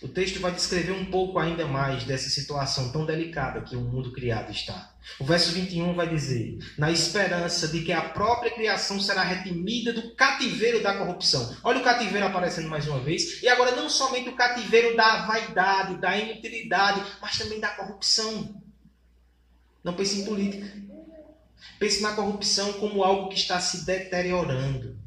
O 0.01 0.08
texto 0.08 0.39
vai 0.39 0.51
descrever 0.51 0.91
um 0.91 1.06
pouco 1.06 1.39
ainda 1.39 1.65
mais 1.65 2.03
dessa 2.03 2.29
situação 2.29 2.91
tão 2.91 3.06
delicada 3.06 3.62
que 3.62 3.75
o 3.75 3.82
mundo 3.82 4.12
criado 4.12 4.51
está. 4.51 4.96
O 5.20 5.24
verso 5.24 5.51
21 5.53 5.94
vai 5.94 6.08
dizer: 6.08 6.60
na 6.77 6.91
esperança 6.91 7.67
de 7.67 7.82
que 7.82 7.91
a 7.91 8.01
própria 8.01 8.51
criação 8.51 9.00
será 9.00 9.24
redimida 9.24 9.94
do 9.94 10.13
cativeiro 10.15 10.82
da 10.84 10.98
corrupção. 10.98 11.56
Olha 11.63 11.79
o 11.79 11.84
cativeiro 11.84 12.25
aparecendo 12.25 12.70
mais 12.70 12.88
uma 12.88 13.00
vez. 13.00 13.41
E 13.41 13.48
agora, 13.48 13.75
não 13.75 13.89
somente 13.89 14.29
o 14.29 14.36
cativeiro 14.36 14.96
da 14.96 15.25
vaidade, 15.25 15.98
da 15.98 16.17
inutilidade, 16.17 17.01
mas 17.22 17.38
também 17.38 17.60
da 17.60 17.70
corrupção. 17.70 18.62
Não 19.84 19.94
pense 19.94 20.20
em 20.20 20.25
política. 20.25 20.87
Pense 21.79 22.01
na 22.01 22.13
corrupção 22.13 22.73
como 22.73 23.03
algo 23.03 23.29
que 23.29 23.35
está 23.35 23.59
se 23.59 23.85
deteriorando, 23.85 24.97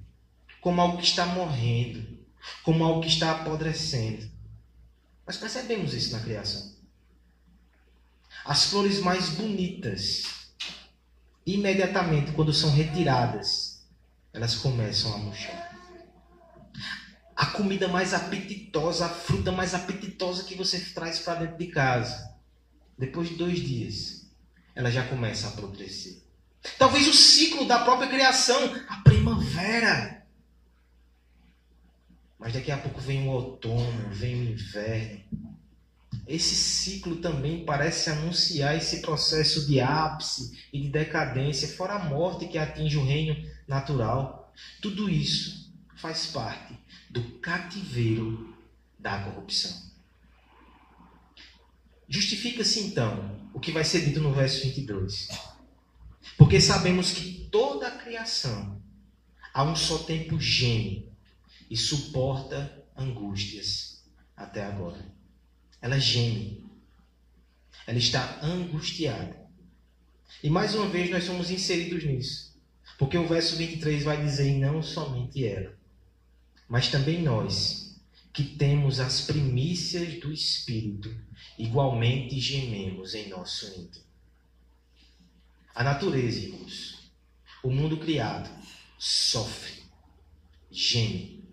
como 0.61 0.81
algo 0.81 0.99
que 0.99 1.05
está 1.05 1.27
morrendo, 1.27 2.19
como 2.63 2.85
algo 2.85 3.01
que 3.01 3.09
está 3.09 3.33
apodrecendo. 3.33 4.31
Nós 5.27 5.37
percebemos 5.37 5.95
isso 5.95 6.13
na 6.13 6.21
criação. 6.21 6.75
As 8.45 8.65
flores 8.65 9.01
mais 9.01 9.31
bonitas, 9.31 10.23
imediatamente 11.45 12.33
quando 12.33 12.53
são 12.53 12.71
retiradas, 12.71 13.85
elas 14.33 14.55
começam 14.55 15.13
a 15.15 15.19
murchar. 15.19 15.71
A 17.37 17.47
comida 17.47 17.89
mais 17.89 18.15
apetitosa, 18.15 19.07
a 19.07 19.09
fruta 19.09 19.51
mais 19.51 19.75
apetitosa 19.75 20.45
que 20.45 20.55
você 20.55 20.79
traz 20.81 21.19
para 21.21 21.41
dentro 21.41 21.59
de 21.59 21.67
casa, 21.67 22.37
depois 22.97 23.29
de 23.29 23.37
dois 23.37 23.59
dias, 23.61 24.27
ela 24.75 24.91
já 24.91 25.07
começa 25.07 25.47
a 25.47 25.51
apodrecer. 25.51 26.30
Talvez 26.79 27.09
o 27.09 27.13
ciclo 27.13 27.67
da 27.67 27.79
própria 27.81 28.09
criação, 28.09 28.75
a 28.89 28.97
primavera. 28.99 30.27
Mas 32.39 32.53
daqui 32.53 32.71
a 32.71 32.79
pouco 32.79 33.01
vem 33.01 33.27
o 33.27 33.31
outono, 33.31 34.11
vem 34.11 34.35
o 34.41 34.51
inverno. 34.51 35.21
Esse 36.27 36.55
ciclo 36.55 37.17
também 37.17 37.65
parece 37.65 38.09
anunciar 38.09 38.77
esse 38.77 39.01
processo 39.01 39.67
de 39.67 39.81
ápice 39.81 40.59
e 40.73 40.81
de 40.81 40.89
decadência, 40.89 41.69
fora 41.69 41.95
a 41.95 42.05
morte 42.05 42.47
que 42.47 42.57
atinge 42.57 42.97
o 42.97 43.05
reino 43.05 43.37
natural. 43.67 44.53
Tudo 44.81 45.11
isso 45.11 45.73
faz 45.97 46.27
parte 46.27 46.79
do 47.11 47.23
cativeiro 47.41 48.55
da 48.99 49.19
corrupção. 49.25 49.91
Justifica-se 52.09 52.81
então 52.81 53.51
o 53.53 53.61
que 53.61 53.73
vai 53.73 53.85
ser 53.85 54.05
dito 54.05 54.21
no 54.21 54.33
verso 54.33 54.63
22. 54.63 55.29
Porque 56.37 56.61
sabemos 56.61 57.13
que 57.13 57.49
toda 57.51 57.89
a 57.89 57.99
criação 57.99 58.81
a 59.53 59.65
um 59.65 59.75
só 59.75 59.99
tempo 59.99 60.41
geme 60.41 61.09
e 61.69 61.77
suporta 61.77 62.85
angústias 62.97 64.05
até 64.37 64.65
agora. 64.65 65.05
Ela 65.81 65.99
geme. 65.99 66.65
Ela 67.87 67.99
está 67.99 68.41
angustiada. 68.43 69.41
E 70.43 70.49
mais 70.49 70.75
uma 70.75 70.89
vez 70.89 71.11
nós 71.11 71.25
somos 71.25 71.51
inseridos 71.51 72.05
nisso. 72.05 72.51
Porque 72.99 73.17
o 73.17 73.27
verso 73.27 73.57
23 73.57 74.05
vai 74.05 74.23
dizer: 74.23 74.59
não 74.59 74.83
somente 74.83 75.45
ela, 75.45 75.75
mas 76.69 76.89
também 76.89 77.23
nós, 77.23 77.99
que 78.33 78.45
temos 78.45 79.01
as 79.01 79.23
primícias 79.23 80.21
do 80.21 80.33
Espírito, 80.33 81.15
igualmente 81.59 82.39
gememos 82.39 83.15
em 83.15 83.29
nosso 83.29 83.67
íntimo. 83.69 84.05
A 85.75 85.85
natureza, 85.85 86.41
irmãos, 86.41 87.11
o 87.63 87.71
mundo 87.71 87.97
criado, 87.99 88.51
sofre, 88.99 89.83
geme. 90.71 91.49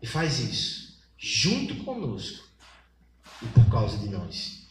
E 0.00 0.06
faz 0.06 0.38
isso 0.38 0.88
junto 1.18 1.84
conosco 1.84 2.46
e 3.42 3.46
por 3.46 3.68
causa 3.68 3.98
de 3.98 4.08
nós. 4.08 4.66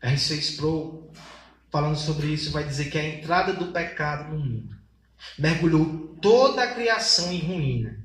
R.C. 0.00 0.36
Sproul, 0.36 1.10
falando 1.70 1.96
sobre 1.96 2.28
isso, 2.28 2.50
vai 2.50 2.64
dizer 2.64 2.90
que 2.90 2.98
a 2.98 3.16
entrada 3.16 3.52
do 3.52 3.72
pecado 3.72 4.32
no 4.32 4.38
mundo 4.38 4.76
mergulhou 5.38 6.16
toda 6.20 6.62
a 6.62 6.74
criação 6.74 7.32
em 7.32 7.40
ruína. 7.40 7.98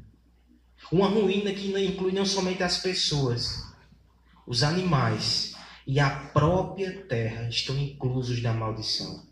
Uma 0.91 1.07
ruína 1.07 1.53
que 1.53 1.67
inclui 1.85 2.11
não 2.11 2.25
somente 2.25 2.63
as 2.63 2.77
pessoas, 2.77 3.63
os 4.45 4.63
animais 4.63 5.52
e 5.85 5.99
a 5.99 6.09
própria 6.09 7.05
terra 7.05 7.47
estão 7.49 7.77
inclusos 7.77 8.41
na 8.41 8.53
maldição. 8.53 9.25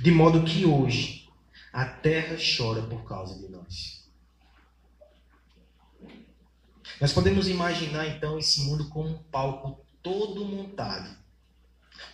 De 0.00 0.10
modo 0.10 0.44
que 0.44 0.64
hoje 0.64 1.28
a 1.72 1.84
terra 1.84 2.36
chora 2.36 2.82
por 2.82 3.06
causa 3.06 3.38
de 3.38 3.48
nós. 3.48 3.98
Nós 7.00 7.12
podemos 7.12 7.46
imaginar 7.46 8.06
então 8.06 8.38
esse 8.38 8.62
mundo 8.62 8.88
como 8.88 9.08
um 9.08 9.22
palco 9.24 9.84
todo 10.02 10.44
montado 10.44 11.16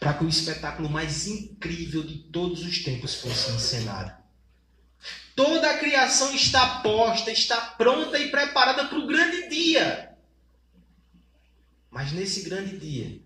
para 0.01 0.15
que 0.15 0.25
o 0.25 0.29
espetáculo 0.29 0.89
mais 0.89 1.27
incrível 1.27 2.03
de 2.03 2.19
todos 2.19 2.63
os 2.63 2.83
tempos 2.83 3.15
fosse 3.15 3.51
encenado. 3.53 4.15
Toda 5.35 5.71
a 5.71 5.79
criação 5.79 6.35
está 6.35 6.81
posta, 6.81 7.31
está 7.31 7.61
pronta 7.61 8.19
e 8.19 8.31
preparada 8.31 8.87
para 8.87 8.99
o 8.99 9.07
grande 9.07 9.49
dia. 9.49 10.17
Mas 11.91 12.13
nesse 12.13 12.43
grande 12.43 12.79
dia, 12.79 13.21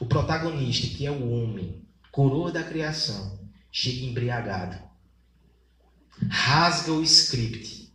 o 0.00 0.06
protagonista, 0.06 0.86
que 0.86 1.06
é 1.06 1.10
o 1.10 1.30
homem, 1.30 1.82
coroa 2.10 2.52
da 2.52 2.62
criação, 2.62 3.38
chega 3.70 4.04
embriagado, 4.04 4.78
rasga 6.30 6.92
o 6.92 7.02
script 7.02 7.86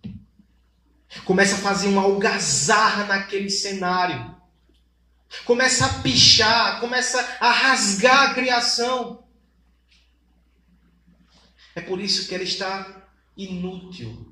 Começa 1.25 1.55
a 1.55 1.59
fazer 1.59 1.87
uma 1.87 2.03
algazarra 2.03 3.03
naquele 3.03 3.49
cenário. 3.49 4.35
Começa 5.45 5.85
a 5.85 6.01
pichar, 6.01 6.79
começa 6.79 7.19
a 7.39 7.51
rasgar 7.51 8.29
a 8.29 8.33
criação. 8.33 9.23
É 11.75 11.81
por 11.81 11.99
isso 11.99 12.27
que 12.27 12.35
ela 12.35 12.43
está 12.43 13.07
inútil. 13.35 14.27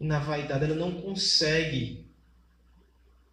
E 0.00 0.04
na 0.06 0.18
vaidade 0.18 0.64
ela 0.64 0.74
não 0.74 1.00
consegue 1.00 2.06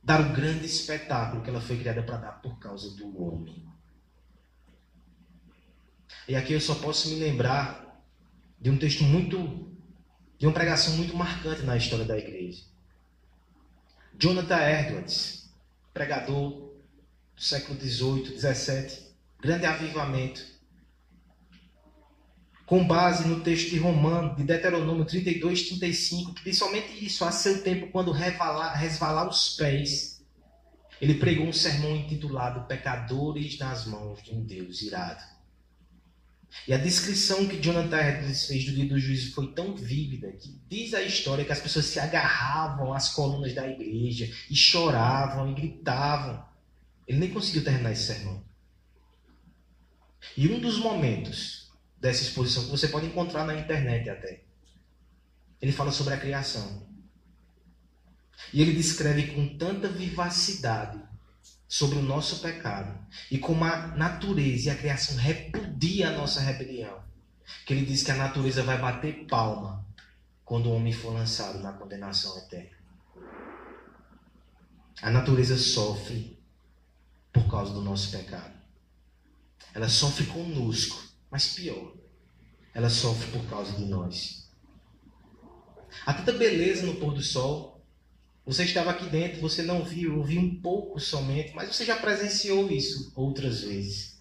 dar 0.04 0.22
o 0.22 0.34
grande 0.34 0.66
espetáculo 0.66 1.44
que 1.44 1.50
ela 1.50 1.62
foi 1.62 1.78
criada 1.78 2.04
para 2.04 2.18
dar 2.18 2.32
por 2.42 2.58
causa 2.60 2.96
do 2.96 3.22
homem. 3.22 3.66
E 6.28 6.36
aqui 6.36 6.54
eu 6.54 6.62
só 6.62 6.76
posso 6.76 7.10
me 7.10 7.16
lembrar 7.16 8.02
de 8.60 8.70
um 8.70 8.78
texto 8.78 9.04
muito, 9.04 9.70
de 10.38 10.46
uma 10.46 10.54
pregação 10.54 10.96
muito 10.96 11.16
marcante 11.16 11.64
na 11.64 11.76
história 11.76 12.06
da 12.06 12.18
igreja. 12.18 12.64
Jonathan 14.18 14.60
Edwards, 14.60 15.50
pregador 15.94 16.52
do 17.36 17.42
século 17.42 17.78
XVIII, 17.80 18.40
XVII, 18.40 19.14
grande 19.42 19.66
avivamento. 19.66 20.54
Com 22.66 22.88
base 22.88 23.28
no 23.28 23.42
texto 23.42 23.72
de 23.72 23.78
Romano, 23.78 24.34
de 24.36 24.44
Deuteronômio 24.44 25.04
32, 25.04 25.64
35, 25.64 26.34
que 26.36 26.46
diz 26.46 26.58
somente 26.58 27.06
isso, 27.06 27.26
a 27.26 27.32
seu 27.32 27.62
tempo, 27.62 27.92
quando 27.92 28.12
resvalar, 28.12 28.78
resvalar 28.78 29.28
os 29.28 29.58
pés, 29.58 30.24
ele 31.02 31.16
pregou 31.16 31.46
um 31.46 31.54
sermão 31.54 31.94
intitulado 31.98 32.66
Pecadores 32.66 33.60
nas 33.60 33.86
mãos 33.86 34.24
de 34.24 34.34
um 34.34 34.42
Deus 34.42 34.82
irado. 34.82 35.33
E 36.68 36.74
a 36.74 36.78
descrição 36.78 37.48
que 37.48 37.60
Jonathan 37.60 37.98
Edwards 37.98 38.46
fez 38.46 38.66
do 38.66 38.74
dia 38.74 38.86
do 38.86 39.00
juízo 39.00 39.34
foi 39.34 39.52
tão 39.54 39.76
vívida 39.76 40.32
que 40.32 40.60
diz 40.70 40.94
a 40.94 41.02
história 41.02 41.44
que 41.44 41.52
as 41.52 41.60
pessoas 41.60 41.86
se 41.86 42.00
agarravam 42.00 42.94
às 42.94 43.10
colunas 43.10 43.54
da 43.54 43.68
igreja 43.68 44.32
e 44.50 44.56
choravam 44.56 45.52
e 45.52 45.56
gritavam. 45.56 46.46
Ele 47.08 47.20
nem 47.20 47.32
conseguiu 47.32 47.64
terminar 47.64 47.92
esse 47.92 48.04
sermão. 48.04 48.44
E 50.38 50.48
um 50.48 50.60
dos 50.60 50.78
momentos 50.78 51.72
dessa 52.00 52.24
exposição 52.24 52.64
que 52.66 52.72
você 52.72 52.88
pode 52.88 53.08
encontrar 53.08 53.46
na 53.46 53.60
internet 53.60 54.10
até, 54.10 54.44
ele 55.62 55.72
fala 55.72 55.92
sobre 55.92 56.14
a 56.14 56.20
criação. 56.20 56.88
E 58.54 58.62
ele 58.62 58.74
descreve 58.74 59.34
com 59.34 59.58
tanta 59.58 59.90
vivacidade 59.90 61.02
sobre 61.68 61.98
o 61.98 62.04
nosso 62.04 62.40
pecado 62.42 62.98
e 63.32 63.38
como 63.38 63.64
a 63.64 63.88
natureza 63.88 64.70
e 64.70 64.72
a 64.72 64.76
criação 64.76 65.16
repudia 65.18 66.10
a 66.10 66.18
nossa 66.18 66.40
rebelião. 66.40 67.02
Que 67.66 67.74
ele 67.74 67.86
diz 67.86 68.04
que 68.04 68.12
a 68.12 68.16
natureza 68.16 68.64
vai 68.64 68.78
bater 68.78 69.26
palma 69.28 69.86
quando 70.46 70.68
o 70.68 70.74
homem 70.74 70.94
for 70.94 71.14
lançado 71.14 71.60
na 71.60 71.74
condenação 71.74 72.38
eterna. 72.38 72.78
A 75.02 75.10
natureza 75.10 75.58
sofre 75.58 76.40
por 77.32 77.50
causa 77.50 77.74
do 77.74 77.82
nosso 77.82 78.12
pecado. 78.12 78.54
Ela 79.74 79.90
sofre 79.90 80.26
conosco, 80.28 81.04
mas 81.32 81.48
pior, 81.56 81.94
ela 82.74 82.90
sofre 82.90 83.32
por 83.32 83.46
causa 83.50 83.74
de 83.74 83.86
nós. 83.86 84.50
Há 86.06 86.14
tanta 86.14 86.34
beleza 86.34 86.86
no 86.86 86.96
pôr 86.96 87.14
do 87.14 87.22
sol, 87.22 87.73
você 88.46 88.64
estava 88.66 88.92
aqui 88.92 89.06
dentro, 89.06 89.40
você 89.40 89.62
não 89.62 89.84
viu, 89.84 90.18
ouviu 90.18 90.42
um 90.42 90.56
pouco 90.56 91.00
somente, 91.00 91.54
mas 91.56 91.74
você 91.74 91.86
já 91.86 91.96
presenciou 91.96 92.70
isso 92.70 93.12
outras 93.16 93.62
vezes. 93.62 94.14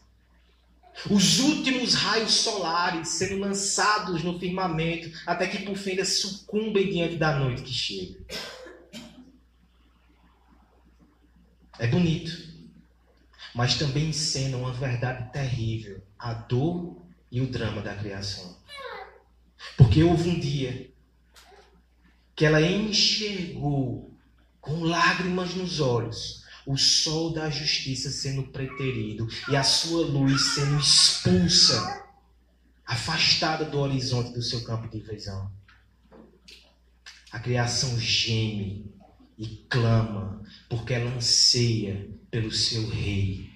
Os 1.10 1.40
últimos 1.40 1.94
raios 1.94 2.32
solares 2.32 3.08
sendo 3.08 3.38
lançados 3.38 4.22
no 4.22 4.38
firmamento, 4.38 5.10
até 5.26 5.48
que 5.48 5.64
por 5.64 5.76
fim 5.76 5.92
eles 5.92 6.20
sucumbem 6.20 6.90
diante 6.90 7.16
da 7.16 7.36
noite 7.38 7.62
que 7.62 7.72
chega. 7.72 8.20
É 11.78 11.86
bonito. 11.86 12.52
mas 13.54 13.74
também 13.74 14.08
encena 14.10 14.56
uma 14.56 14.72
verdade 14.72 15.30
terrível, 15.30 16.02
a 16.18 16.32
dor 16.32 16.96
e 17.30 17.40
o 17.40 17.46
drama 17.46 17.82
da 17.82 17.94
criação. 17.94 18.56
Porque 19.76 20.02
houve 20.02 20.30
um 20.30 20.40
dia 20.40 20.90
que 22.34 22.46
ela 22.46 22.62
enxergou 22.62 24.11
com 24.62 24.84
lágrimas 24.84 25.54
nos 25.54 25.80
olhos 25.80 26.42
o 26.64 26.76
sol 26.76 27.32
da 27.32 27.50
justiça 27.50 28.08
sendo 28.10 28.44
preterido 28.44 29.26
e 29.50 29.56
a 29.56 29.64
sua 29.64 30.06
luz 30.06 30.54
sendo 30.54 30.78
expulsa, 30.78 32.06
afastada 32.86 33.64
do 33.64 33.80
horizonte 33.80 34.32
do 34.32 34.40
seu 34.40 34.62
campo 34.62 34.88
de 34.88 35.00
visão. 35.00 35.52
A 37.32 37.40
criação 37.40 37.98
geme 37.98 38.94
e 39.36 39.48
clama 39.68 40.40
porque 40.68 40.94
ela 40.94 41.10
anseia 41.10 42.08
pelo 42.30 42.52
seu 42.52 42.88
rei. 42.88 43.50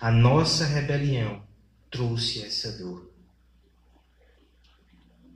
A 0.00 0.12
nossa 0.12 0.64
rebelião 0.64 1.42
trouxe 1.90 2.42
essa 2.44 2.78
dor. 2.78 3.10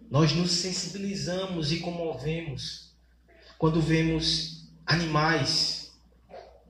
Nós 0.08 0.32
nos 0.32 0.52
sensibilizamos 0.52 1.72
e 1.72 1.80
comovemos 1.80 2.85
quando 3.58 3.80
vemos 3.80 4.68
animais 4.84 5.76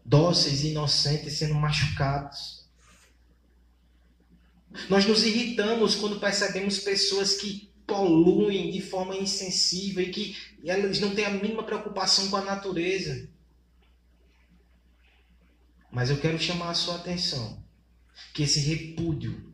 dóceis 0.07 0.63
e 0.63 0.69
inocentes 0.69 1.35
sendo 1.35 1.55
machucados. 1.55 2.65
Nós 4.89 5.05
nos 5.05 5.25
irritamos 5.25 5.97
quando 5.97 6.21
percebemos 6.21 6.79
pessoas 6.79 7.35
que 7.35 7.73
poluem 7.87 8.71
de 8.71 8.81
forma 8.81 9.17
insensível 9.17 10.05
e 10.05 10.11
que 10.11 10.37
elas 10.65 11.01
não 11.01 11.15
têm 11.15 11.25
a 11.25 11.31
mínima 11.31 11.63
preocupação 11.63 12.29
com 12.29 12.37
a 12.37 12.45
natureza. 12.45 13.29
Mas 15.91 16.11
eu 16.11 16.19
quero 16.19 16.39
chamar 16.39 16.71
a 16.71 16.75
sua 16.75 16.97
atenção 16.97 17.65
que 18.35 18.43
esse 18.43 18.61
repúdio 18.61 19.53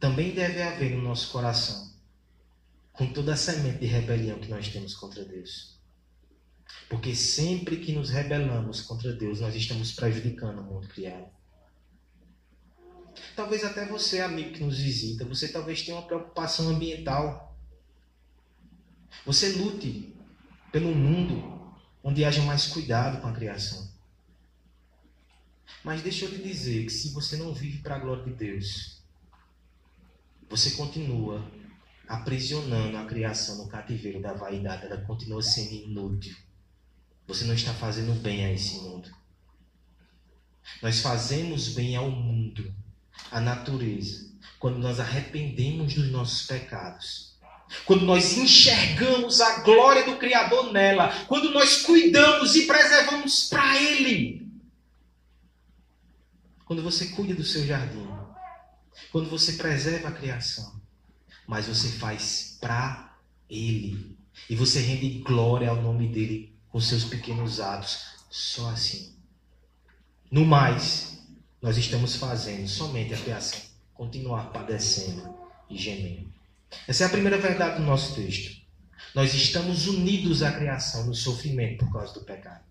também 0.00 0.32
deve 0.32 0.62
haver 0.62 0.96
no 0.96 1.02
nosso 1.02 1.30
coração, 1.30 1.92
com 2.92 3.12
toda 3.12 3.34
a 3.34 3.36
semente 3.36 3.78
de 3.78 3.86
rebelião 3.86 4.38
que 4.38 4.48
nós 4.48 4.68
temos 4.68 4.94
contra 4.94 5.24
Deus. 5.24 5.71
Porque 6.88 7.14
sempre 7.14 7.78
que 7.78 7.92
nos 7.92 8.10
rebelamos 8.10 8.82
contra 8.82 9.12
Deus, 9.12 9.40
nós 9.40 9.54
estamos 9.54 9.92
prejudicando 9.92 10.60
o 10.60 10.64
mundo 10.64 10.88
criado. 10.88 11.30
Talvez 13.34 13.64
até 13.64 13.86
você, 13.86 14.20
amigo 14.20 14.52
que 14.52 14.62
nos 14.62 14.78
visita, 14.78 15.24
você 15.24 15.48
talvez 15.48 15.82
tenha 15.82 15.96
uma 15.96 16.06
preocupação 16.06 16.68
ambiental. 16.68 17.56
Você 19.24 19.50
lute 19.50 20.14
pelo 20.70 20.94
mundo 20.94 21.52
onde 22.02 22.24
haja 22.24 22.42
mais 22.42 22.66
cuidado 22.66 23.20
com 23.20 23.28
a 23.28 23.32
criação. 23.32 23.90
Mas 25.84 26.02
deixa 26.02 26.24
eu 26.24 26.30
lhe 26.30 26.42
dizer 26.42 26.84
que 26.84 26.92
se 26.92 27.10
você 27.10 27.36
não 27.36 27.52
vive 27.52 27.78
para 27.78 27.96
a 27.96 27.98
glória 27.98 28.24
de 28.24 28.32
Deus, 28.32 29.02
você 30.48 30.72
continua 30.72 31.50
aprisionando 32.06 32.96
a 32.96 33.06
criação 33.06 33.56
no 33.58 33.68
cativeiro 33.68 34.20
da 34.20 34.32
vaidade, 34.32 34.84
ela 34.84 35.00
continua 35.02 35.42
sendo 35.42 35.72
inútil. 35.72 36.36
Você 37.26 37.44
não 37.44 37.54
está 37.54 37.72
fazendo 37.72 38.14
bem 38.20 38.44
a 38.44 38.52
esse 38.52 38.80
mundo. 38.80 39.10
Nós 40.82 41.00
fazemos 41.00 41.68
bem 41.68 41.96
ao 41.96 42.10
mundo, 42.10 42.74
à 43.30 43.40
natureza, 43.40 44.32
quando 44.58 44.78
nós 44.78 44.98
arrependemos 44.98 45.94
dos 45.94 46.10
nossos 46.10 46.46
pecados. 46.46 47.32
Quando 47.86 48.04
nós 48.04 48.36
enxergamos 48.36 49.40
a 49.40 49.60
glória 49.60 50.04
do 50.04 50.18
Criador 50.18 50.72
nela, 50.72 51.24
quando 51.26 51.50
nós 51.50 51.82
cuidamos 51.82 52.54
e 52.54 52.66
preservamos 52.66 53.48
para 53.48 53.80
Ele. 53.80 54.46
Quando 56.64 56.82
você 56.82 57.06
cuida 57.08 57.34
do 57.34 57.44
seu 57.44 57.66
jardim, 57.66 58.06
quando 59.10 59.30
você 59.30 59.54
preserva 59.54 60.08
a 60.08 60.12
criação, 60.12 60.80
mas 61.46 61.66
você 61.66 61.88
faz 61.88 62.58
para 62.60 63.16
Ele. 63.48 64.16
E 64.50 64.56
você 64.56 64.80
rende 64.80 65.20
glória 65.20 65.70
ao 65.70 65.80
nome 65.80 66.08
dele 66.08 66.51
com 66.72 66.80
seus 66.80 67.04
pequenos 67.04 67.60
atos. 67.60 68.16
Só 68.28 68.70
assim. 68.70 69.14
No 70.28 70.44
mais, 70.44 71.18
nós 71.60 71.76
estamos 71.76 72.16
fazendo 72.16 72.66
somente 72.66 73.14
a 73.14 73.18
criação 73.18 73.60
continuar 73.94 74.50
padecendo 74.50 75.32
e 75.70 75.78
gemendo. 75.78 76.32
Essa 76.88 77.04
é 77.04 77.06
a 77.06 77.10
primeira 77.10 77.38
verdade 77.38 77.76
do 77.76 77.86
nosso 77.86 78.16
texto. 78.16 78.60
Nós 79.14 79.32
estamos 79.34 79.86
unidos 79.86 80.42
à 80.42 80.50
criação 80.50 81.06
no 81.06 81.14
sofrimento 81.14 81.84
por 81.84 81.92
causa 81.92 82.14
do 82.14 82.24
pecado. 82.24 82.64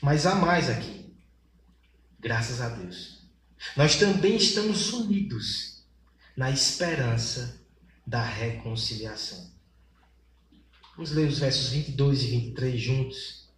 Mas 0.00 0.24
há 0.24 0.36
mais 0.36 0.70
aqui. 0.70 1.12
Graças 2.18 2.60
a 2.60 2.68
Deus 2.68 3.22
nós 3.76 3.96
também 3.96 4.36
estamos 4.36 4.92
unidos 4.92 5.84
na 6.36 6.50
esperança 6.50 7.60
da 8.06 8.22
reconciliação. 8.22 9.51
Vamos 10.94 11.12
ler 11.12 11.28
os 11.28 11.38
versos 11.38 11.70
22 11.70 12.22
e 12.22 12.26
23 12.26 12.80
juntos. 12.80 13.48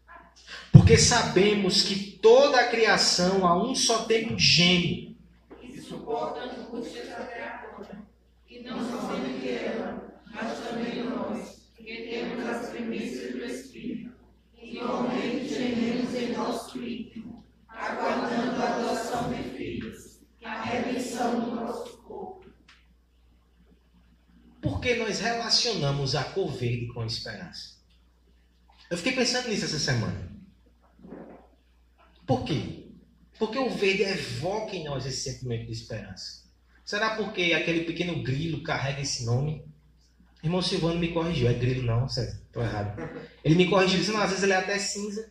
Porque 0.72 0.96
sabemos 0.96 1.82
que 1.82 2.12
toda 2.18 2.60
a 2.60 2.68
criação 2.68 3.46
a 3.46 3.60
um 3.60 3.74
só 3.74 4.04
tempo 4.04 4.38
geme. 4.38 5.16
E 5.62 5.80
suporta 5.80 6.40
a 6.40 6.44
angústia 6.44 7.04
da 7.06 7.24
criatura. 7.26 8.02
E 8.48 8.60
não 8.60 8.78
somente 8.78 9.48
ela, 9.48 10.22
mas 10.32 10.58
também 10.60 11.04
nós, 11.04 11.70
que 11.76 11.84
temos 11.84 12.46
as 12.46 12.70
primícias 12.70 13.32
do 13.32 13.44
Espírito. 13.44 14.12
Igualmente 14.62 15.48
gememos 15.48 16.14
em 16.14 16.32
nosso 16.32 16.78
íntimo, 16.82 17.44
aguardando 17.68 18.62
a 18.62 18.76
adoção 18.76 19.32
de 19.32 19.44
a 20.44 20.62
redenção 20.62 21.40
do 21.40 21.54
nosso. 21.56 21.93
Por 24.64 24.80
que 24.80 24.94
nós 24.94 25.20
relacionamos 25.20 26.14
a 26.14 26.24
cor 26.24 26.50
verde 26.50 26.86
com 26.86 27.02
a 27.02 27.06
esperança? 27.06 27.74
Eu 28.90 28.96
fiquei 28.96 29.12
pensando 29.12 29.50
nisso 29.50 29.66
essa 29.66 29.78
semana. 29.78 30.32
Por 32.26 32.46
quê? 32.46 32.86
Porque 33.38 33.58
o 33.58 33.68
verde 33.68 34.04
evoca 34.04 34.74
em 34.74 34.84
nós 34.84 35.04
esse 35.04 35.30
sentimento 35.30 35.66
de 35.66 35.72
esperança. 35.72 36.44
Será 36.82 37.14
porque 37.14 37.52
aquele 37.52 37.84
pequeno 37.84 38.22
grilo 38.22 38.62
carrega 38.62 39.02
esse 39.02 39.26
nome? 39.26 39.62
Irmão 40.42 40.62
Silvano 40.62 40.98
me 40.98 41.12
corrigiu. 41.12 41.46
É 41.46 41.52
grilo 41.52 41.82
não? 41.82 42.06
Estou 42.06 42.62
errado. 42.62 42.96
Ele 43.44 43.56
me 43.56 43.68
corrigiu 43.68 43.98
dizendo, 43.98 44.16
às 44.16 44.30
vezes 44.30 44.44
ele 44.44 44.54
é 44.54 44.56
até 44.56 44.78
cinza. 44.78 45.30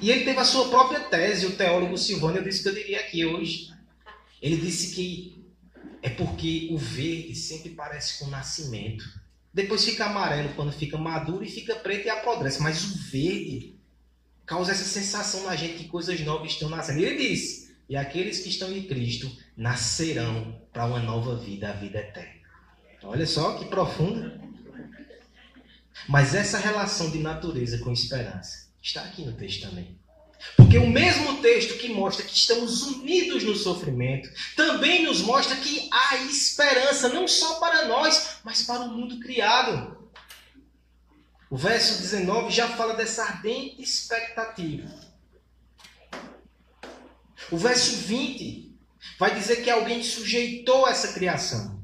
E 0.00 0.10
ele 0.10 0.24
teve 0.24 0.40
a 0.40 0.44
sua 0.44 0.68
própria 0.68 0.98
tese, 0.98 1.46
o 1.46 1.56
teólogo 1.56 1.96
Silvano, 1.96 2.38
eu 2.38 2.42
disse 2.42 2.64
que 2.64 2.68
eu 2.70 2.74
diria 2.74 2.98
aqui 2.98 3.24
hoje. 3.24 3.72
Ele 4.42 4.56
disse 4.56 4.96
que 4.96 5.35
é 6.06 6.10
porque 6.10 6.68
o 6.70 6.78
verde 6.78 7.34
sempre 7.34 7.70
parece 7.70 8.20
com 8.20 8.26
o 8.26 8.30
nascimento. 8.30 9.04
Depois 9.52 9.84
fica 9.84 10.06
amarelo 10.06 10.54
quando 10.54 10.70
fica 10.70 10.96
maduro 10.96 11.42
e 11.42 11.50
fica 11.50 11.74
preto 11.74 12.06
e 12.06 12.10
apodrece. 12.10 12.62
Mas 12.62 12.84
o 12.84 12.96
verde 13.10 13.74
causa 14.44 14.70
essa 14.70 14.84
sensação 14.84 15.42
na 15.46 15.56
gente 15.56 15.82
que 15.82 15.88
coisas 15.88 16.20
novas 16.20 16.52
estão 16.52 16.68
nascendo. 16.68 17.00
Ele 17.00 17.28
disse: 17.28 17.74
E 17.88 17.96
aqueles 17.96 18.38
que 18.38 18.48
estão 18.48 18.70
em 18.70 18.84
Cristo 18.84 19.36
nascerão 19.56 20.62
para 20.72 20.86
uma 20.86 21.00
nova 21.00 21.34
vida, 21.36 21.70
a 21.70 21.72
vida 21.72 21.98
eterna. 21.98 22.40
Olha 23.02 23.26
só 23.26 23.58
que 23.58 23.64
profunda. 23.64 24.40
Mas 26.08 26.36
essa 26.36 26.58
relação 26.58 27.10
de 27.10 27.18
natureza 27.18 27.78
com 27.78 27.90
esperança 27.90 28.66
Está 28.80 29.02
aqui 29.02 29.24
no 29.24 29.32
texto 29.32 29.68
também. 29.68 29.98
Porque 30.56 30.78
o 30.78 30.88
mesmo 30.88 31.40
texto 31.40 31.78
que 31.78 31.88
mostra 31.88 32.24
que 32.24 32.34
estamos 32.34 32.82
unidos 32.82 33.42
no 33.42 33.54
sofrimento, 33.54 34.28
também 34.54 35.04
nos 35.04 35.22
mostra 35.22 35.56
que 35.56 35.88
há 35.92 36.16
esperança, 36.24 37.08
não 37.08 37.26
só 37.26 37.58
para 37.60 37.86
nós, 37.86 38.38
mas 38.44 38.62
para 38.62 38.82
o 38.82 38.88
mundo 38.88 39.18
criado. 39.20 39.96
O 41.48 41.56
verso 41.56 42.00
19 42.02 42.50
já 42.50 42.68
fala 42.68 42.94
dessa 42.94 43.22
ardente 43.22 43.80
expectativa. 43.80 44.88
O 47.50 47.56
verso 47.56 47.96
20 47.96 48.74
vai 49.18 49.34
dizer 49.34 49.62
que 49.62 49.70
alguém 49.70 50.02
sujeitou 50.02 50.88
essa 50.88 51.12
criação. 51.12 51.75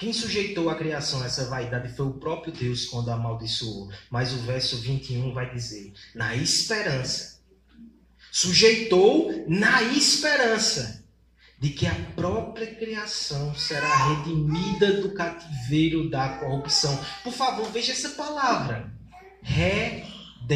Quem 0.00 0.12
sujeitou 0.14 0.68
a 0.70 0.74
criação 0.76 1.22
a 1.22 1.26
essa 1.26 1.44
vaidade 1.44 1.94
foi 1.94 2.06
o 2.06 2.14
próprio 2.14 2.50
Deus 2.50 2.86
quando 2.86 3.10
amaldiçoou. 3.10 3.92
Mas 4.10 4.32
o 4.32 4.38
verso 4.38 4.78
21 4.78 5.34
vai 5.34 5.52
dizer: 5.52 5.92
na 6.14 6.34
esperança. 6.34 7.38
Sujeitou 8.32 9.44
na 9.46 9.82
esperança 9.82 11.04
de 11.58 11.68
que 11.68 11.86
a 11.86 11.94
própria 12.16 12.74
criação 12.74 13.54
será 13.54 13.94
redimida 14.08 15.02
do 15.02 15.12
cativeiro 15.12 16.08
da 16.08 16.38
corrupção. 16.38 16.98
Por 17.22 17.34
favor, 17.34 17.70
veja 17.70 17.92
essa 17.92 18.08
palavra: 18.10 18.90
redenção. 19.42 20.50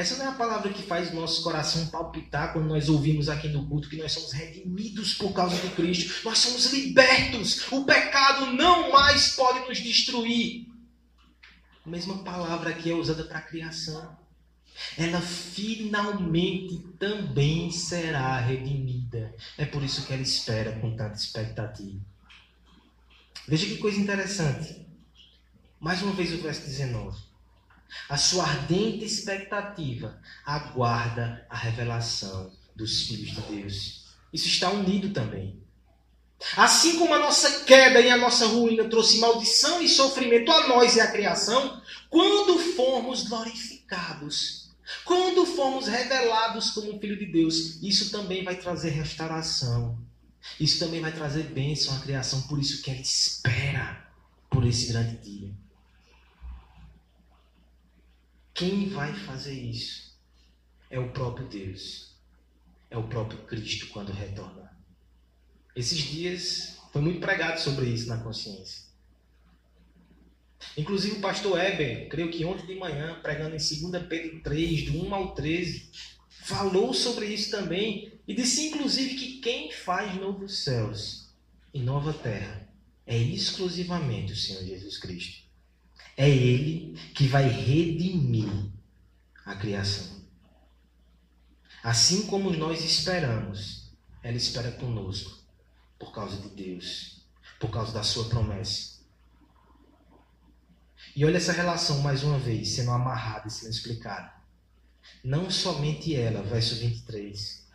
Essa 0.00 0.16
não 0.16 0.24
é 0.24 0.28
a 0.28 0.32
palavra 0.32 0.72
que 0.72 0.82
faz 0.82 1.10
o 1.10 1.14
nosso 1.14 1.42
coração 1.42 1.88
palpitar 1.88 2.54
quando 2.54 2.68
nós 2.68 2.88
ouvimos 2.88 3.28
aqui 3.28 3.48
no 3.48 3.68
culto 3.68 3.86
que 3.86 3.98
nós 3.98 4.12
somos 4.12 4.32
redimidos 4.32 5.12
por 5.12 5.30
causa 5.34 5.54
de 5.56 5.68
Cristo. 5.74 6.24
Nós 6.24 6.38
somos 6.38 6.72
libertos. 6.72 7.70
O 7.70 7.84
pecado 7.84 8.46
não 8.46 8.90
mais 8.90 9.36
pode 9.36 9.68
nos 9.68 9.76
destruir. 9.76 10.68
A 11.84 11.90
mesma 11.90 12.24
palavra 12.24 12.72
que 12.72 12.90
é 12.90 12.94
usada 12.94 13.24
para 13.24 13.40
a 13.40 13.42
criação. 13.42 14.16
Ela 14.96 15.20
finalmente 15.20 16.78
também 16.98 17.70
será 17.70 18.40
redimida. 18.40 19.34
É 19.58 19.66
por 19.66 19.82
isso 19.82 20.06
que 20.06 20.14
ela 20.14 20.22
espera 20.22 20.80
com 20.80 20.96
tanta 20.96 21.16
expectativa. 21.16 22.00
Veja 23.46 23.66
que 23.66 23.76
coisa 23.76 24.00
interessante. 24.00 24.80
Mais 25.78 26.00
uma 26.00 26.12
vez 26.12 26.32
o 26.32 26.38
verso 26.38 26.62
19. 26.62 27.29
A 28.08 28.16
sua 28.16 28.44
ardente 28.44 29.04
expectativa 29.04 30.20
aguarda 30.44 31.46
a 31.48 31.56
revelação 31.56 32.52
dos 32.74 33.02
filhos 33.02 33.30
de 33.30 33.40
Deus. 33.42 34.04
Isso 34.32 34.48
está 34.48 34.70
unido 34.70 35.10
também. 35.10 35.60
Assim 36.56 36.98
como 36.98 37.14
a 37.14 37.18
nossa 37.18 37.64
queda 37.64 38.00
e 38.00 38.08
a 38.08 38.16
nossa 38.16 38.46
ruína 38.46 38.88
trouxe 38.88 39.18
maldição 39.18 39.82
e 39.82 39.88
sofrimento 39.88 40.50
a 40.50 40.68
nós 40.68 40.96
e 40.96 41.00
à 41.00 41.10
criação, 41.10 41.82
quando 42.08 42.58
formos 42.58 43.28
glorificados, 43.28 44.70
quando 45.04 45.44
formos 45.44 45.86
revelados 45.86 46.70
como 46.70 46.98
filho 46.98 47.18
de 47.18 47.26
Deus, 47.26 47.78
isso 47.82 48.10
também 48.10 48.42
vai 48.42 48.56
trazer 48.56 48.90
restauração. 48.90 49.98
Isso 50.58 50.78
também 50.78 51.00
vai 51.00 51.12
trazer 51.12 51.44
bênção 51.44 51.94
à 51.94 52.00
criação. 52.00 52.42
Por 52.42 52.58
isso 52.58 52.82
que 52.82 52.90
ela 52.90 53.00
espera 53.00 54.08
por 54.48 54.66
esse 54.66 54.92
grande 54.92 55.16
dia. 55.18 55.39
Quem 58.60 58.90
vai 58.90 59.14
fazer 59.14 59.54
isso? 59.54 60.14
É 60.90 60.98
o 60.98 61.08
próprio 61.12 61.48
Deus. 61.48 62.14
É 62.90 62.98
o 62.98 63.08
próprio 63.08 63.38
Cristo 63.44 63.86
quando 63.86 64.12
retornar. 64.12 64.78
Esses 65.74 65.96
dias 65.96 66.76
foi 66.92 67.00
muito 67.00 67.20
pregado 67.20 67.58
sobre 67.58 67.86
isso 67.86 68.06
na 68.06 68.18
consciência. 68.18 68.82
Inclusive 70.76 71.16
o 71.16 71.20
pastor 71.22 71.58
Eber, 71.58 72.10
creio 72.10 72.30
que 72.30 72.44
ontem 72.44 72.66
de 72.66 72.74
manhã, 72.74 73.18
pregando 73.22 73.56
em 73.56 73.88
2 73.90 74.06
Pedro 74.06 74.42
3, 74.42 74.92
do 74.92 75.06
1 75.06 75.14
ao 75.14 75.34
13, 75.34 75.88
falou 76.28 76.92
sobre 76.92 77.28
isso 77.28 77.50
também 77.50 78.12
e 78.28 78.34
disse 78.34 78.66
inclusive 78.66 79.14
que 79.14 79.40
quem 79.40 79.72
faz 79.72 80.14
novos 80.16 80.64
céus 80.64 81.30
e 81.72 81.80
nova 81.80 82.12
terra 82.12 82.68
é 83.06 83.16
exclusivamente 83.16 84.34
o 84.34 84.36
Senhor 84.36 84.62
Jesus 84.66 84.98
Cristo. 84.98 85.39
É 86.16 86.28
Ele 86.28 86.96
que 87.14 87.26
vai 87.26 87.48
redimir 87.48 88.50
a 89.44 89.54
criação. 89.54 90.20
Assim 91.82 92.26
como 92.26 92.50
nós 92.50 92.84
esperamos, 92.84 93.90
ela 94.22 94.36
espera 94.36 94.70
conosco 94.72 95.38
por 95.98 96.12
causa 96.12 96.36
de 96.36 96.48
Deus, 96.50 97.22
por 97.58 97.70
causa 97.70 97.92
da 97.92 98.02
sua 98.02 98.28
promessa. 98.28 99.00
E 101.16 101.24
olha 101.24 101.38
essa 101.38 101.52
relação 101.52 102.00
mais 102.00 102.22
uma 102.22 102.38
vez, 102.38 102.70
sendo 102.70 102.90
amarrada 102.90 103.48
e 103.48 103.50
sendo 103.50 103.70
explicada. 103.70 104.32
Não 105.24 105.50
somente 105.50 106.14
ela, 106.14 106.42
verso 106.42 106.76
23, 106.76 107.66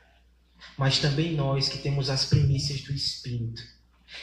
mas 0.77 0.99
também 0.99 1.35
nós 1.35 1.67
que 1.67 1.79
temos 1.79 2.09
as 2.09 2.25
primícias 2.25 2.81
do 2.81 2.93
Espírito. 2.93 3.61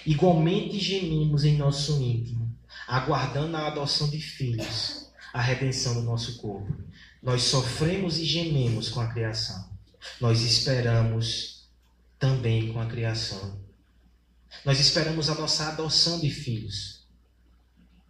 Igualmente 0.06 0.78
gemimos 0.78 1.44
em 1.44 1.56
nosso 1.56 2.00
íntimo, 2.02 2.41
aguardando 2.86 3.56
a 3.56 3.66
adoção 3.66 4.08
de 4.08 4.20
filhos, 4.20 5.10
a 5.32 5.40
redenção 5.40 5.94
do 5.94 6.02
nosso 6.02 6.38
corpo. 6.38 6.72
Nós 7.22 7.42
sofremos 7.42 8.18
e 8.18 8.24
gememos 8.24 8.88
com 8.88 9.00
a 9.00 9.08
criação. 9.08 9.70
Nós 10.20 10.42
esperamos 10.42 11.68
também 12.18 12.72
com 12.72 12.80
a 12.80 12.86
criação 12.86 13.62
nós 14.64 14.78
esperamos 14.78 15.28
a 15.28 15.34
nossa 15.34 15.68
adoção 15.68 16.20
de 16.20 16.30
filhos. 16.30 17.02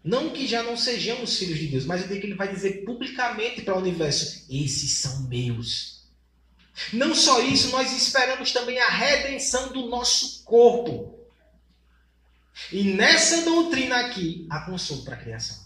Não 0.05 0.31
que 0.31 0.47
já 0.47 0.63
não 0.63 0.77
sejamos 0.77 1.39
filhos 1.39 1.59
de 1.59 1.69
Deus, 1.69 1.85
mas 1.87 2.03
eu 2.03 2.09
digo 2.09 2.21
que 2.21 2.27
ele 2.27 2.35
vai 2.35 2.53
dizer 2.53 2.85
publicamente 2.85 3.63
para 3.63 3.75
o 3.75 3.79
universo: 3.79 4.45
esses 4.51 4.99
são 4.99 5.23
meus. 5.29 6.03
Não 6.93 7.15
só 7.15 7.41
isso, 7.41 7.71
nós 7.71 7.93
esperamos 7.93 8.53
também 8.53 8.79
a 8.81 8.89
redenção 8.89 9.73
do 9.73 9.89
nosso 9.89 10.43
corpo. 10.45 11.19
E 12.71 12.85
nessa 12.95 13.43
doutrina 13.43 13.97
aqui, 13.97 14.47
há 14.51 14.61
consolo 14.61 15.03
para 15.05 15.15
a 15.15 15.19
criação. 15.19 15.57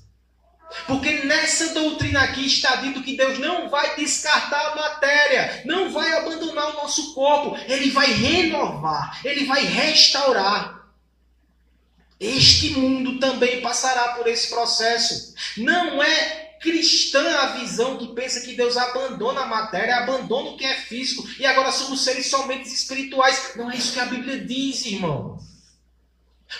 Porque 0.86 1.24
nessa 1.24 1.72
doutrina 1.74 2.22
aqui 2.22 2.46
está 2.46 2.76
dito 2.76 3.02
que 3.02 3.16
Deus 3.16 3.38
não 3.38 3.68
vai 3.68 3.96
descartar 3.96 4.72
a 4.72 4.74
matéria, 4.74 5.62
não 5.64 5.90
vai 5.90 6.12
abandonar 6.12 6.70
o 6.70 6.74
nosso 6.74 7.14
corpo, 7.14 7.56
ele 7.68 7.90
vai 7.90 8.12
renovar, 8.12 9.20
ele 9.24 9.44
vai 9.46 9.64
restaurar. 9.64 10.86
Este 12.18 12.70
mundo 12.70 13.18
também 13.20 13.60
passará 13.60 14.14
por 14.14 14.26
esse 14.26 14.48
processo. 14.48 15.34
Não 15.58 16.02
é 16.02 16.56
cristã 16.60 17.22
a 17.40 17.46
visão 17.58 17.98
que 17.98 18.14
pensa 18.14 18.40
que 18.40 18.54
Deus 18.54 18.76
abandona 18.76 19.42
a 19.42 19.46
matéria, 19.46 19.98
abandona 19.98 20.50
o 20.50 20.56
que 20.56 20.64
é 20.64 20.74
físico 20.74 21.28
e 21.38 21.44
agora 21.46 21.70
somos 21.70 22.02
seres 22.02 22.26
somente 22.26 22.66
espirituais. 22.68 23.52
Não 23.56 23.70
é 23.70 23.76
isso 23.76 23.92
que 23.92 24.00
a 24.00 24.06
Bíblia 24.06 24.44
diz, 24.44 24.84
irmão. 24.86 25.38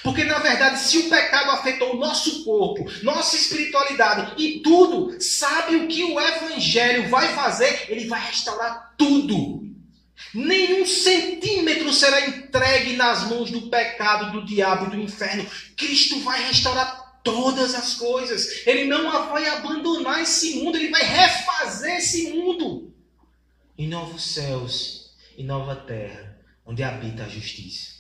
Porque, 0.03 0.25
na 0.25 0.39
verdade, 0.39 0.81
se 0.81 0.99
o 0.99 1.09
pecado 1.09 1.51
afetou 1.53 1.95
o 1.95 1.99
nosso 1.99 2.45
corpo, 2.45 2.91
nossa 3.03 3.37
espiritualidade 3.37 4.43
e 4.43 4.61
tudo, 4.61 5.21
sabe 5.21 5.77
o 5.77 5.87
que 5.87 6.03
o 6.03 6.21
Evangelho 6.21 7.09
vai 7.09 7.35
fazer? 7.35 7.87
Ele 7.89 8.07
vai 8.07 8.21
restaurar 8.27 8.95
tudo. 8.99 9.65
Nenhum 10.35 10.85
centímetro 10.85 11.93
será 11.93 12.27
entregue 12.27 12.97
nas 12.97 13.29
mãos 13.29 13.51
do 13.51 13.69
pecado, 13.69 14.33
do 14.33 14.47
diabo 14.47 14.87
e 14.87 14.91
do 14.91 15.01
inferno. 15.01 15.47
Cristo 15.77 16.21
vai 16.21 16.47
restaurar 16.47 17.21
todas 17.23 17.75
as 17.75 17.95
coisas. 17.95 18.67
Ele 18.67 18.85
não 18.85 19.11
vai 19.29 19.49
abandonar 19.49 20.23
esse 20.23 20.57
mundo, 20.57 20.77
ele 20.77 20.91
vai 20.91 21.03
refazer 21.03 21.97
esse 21.97 22.31
mundo. 22.31 22.95
Em 23.79 23.89
novos 23.89 24.23
céus 24.35 25.11
e 25.37 25.43
nova 25.43 25.77
terra, 25.77 26.39
onde 26.65 26.83
habita 26.83 27.25
a 27.25 27.29
justiça. 27.29 27.96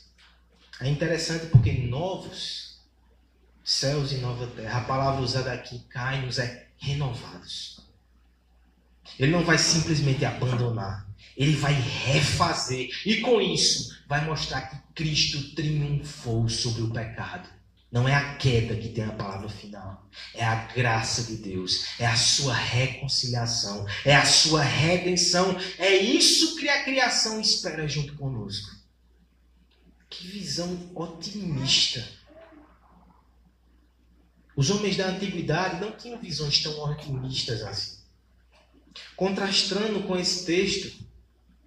É 0.81 0.89
interessante 0.89 1.47
porque 1.47 1.73
novos 1.73 2.67
céus 3.65 4.13
e 4.13 4.19
nova 4.19 4.47
terra, 4.47 4.79
a 4.79 4.85
palavra 4.85 5.23
usada 5.23 5.53
aqui, 5.53 5.81
cai-nos, 5.89 6.39
é 6.39 6.69
renovados. 6.79 7.81
Ele 9.19 9.33
não 9.33 9.45
vai 9.45 9.59
simplesmente 9.59 10.25
abandonar, 10.25 11.07
ele 11.37 11.57
vai 11.57 11.73
refazer. 11.73 12.91
E 13.05 13.21
com 13.21 13.41
isso, 13.41 13.97
vai 14.07 14.25
mostrar 14.25 14.63
que 14.63 14.77
Cristo 14.95 15.55
triunfou 15.55 16.49
sobre 16.49 16.83
o 16.83 16.91
pecado. 16.91 17.49
Não 17.91 18.07
é 18.07 18.15
a 18.15 18.35
queda 18.35 18.77
que 18.77 18.89
tem 18.89 19.05
a 19.05 19.13
palavra 19.13 19.49
final, 19.49 20.07
é 20.35 20.45
a 20.45 20.67
graça 20.67 21.23
de 21.23 21.37
Deus, 21.37 21.87
é 21.99 22.07
a 22.07 22.17
sua 22.17 22.53
reconciliação, 22.53 23.87
é 24.05 24.15
a 24.15 24.27
sua 24.27 24.63
redenção. 24.63 25.57
É 25.79 25.95
isso 25.97 26.57
que 26.57 26.69
a 26.69 26.85
criação 26.85 27.41
espera 27.41 27.89
junto 27.89 28.15
conosco. 28.17 28.76
Que 30.09 30.27
visão 30.29 30.91
otimista. 30.95 32.07
Os 34.57 34.71
homens 34.71 34.97
da 34.97 35.09
antiguidade 35.09 35.81
não 35.81 35.93
tinham 35.97 36.21
visões 36.21 36.63
tão 36.63 36.79
otimistas 36.83 37.63
assim. 37.63 37.99
Contrastando 39.15 40.03
com 40.05 40.17
esse 40.17 40.47
texto, 40.47 41.05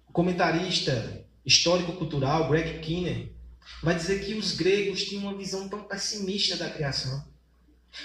o 0.08 0.12
comentarista 0.12 1.24
histórico-cultural 1.44 2.48
Greg 2.48 2.80
Kinner 2.80 3.32
vai 3.82 3.94
dizer 3.94 4.24
que 4.24 4.34
os 4.34 4.52
gregos 4.52 5.04
tinham 5.04 5.24
uma 5.24 5.36
visão 5.36 5.68
tão 5.68 5.84
pessimista 5.84 6.56
da 6.56 6.68
criação. 6.68 7.24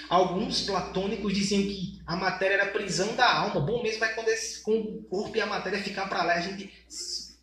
Alguns 0.08 0.62
platônicos 0.62 1.32
diziam 1.32 1.62
que 1.62 2.00
a 2.06 2.16
matéria 2.16 2.54
era 2.54 2.72
prisão 2.72 3.14
da 3.16 3.32
alma. 3.32 3.60
Bom 3.60 3.82
mesmo 3.82 4.04
é 4.04 4.08
quando 4.08 4.28
esse, 4.28 4.60
com 4.62 4.78
o 4.78 5.02
corpo 5.04 5.36
e 5.36 5.40
a 5.40 5.46
matéria 5.46 5.82
ficar 5.82 6.08
para 6.08 6.22
lá, 6.24 6.34
a 6.34 6.40
gente 6.40 6.72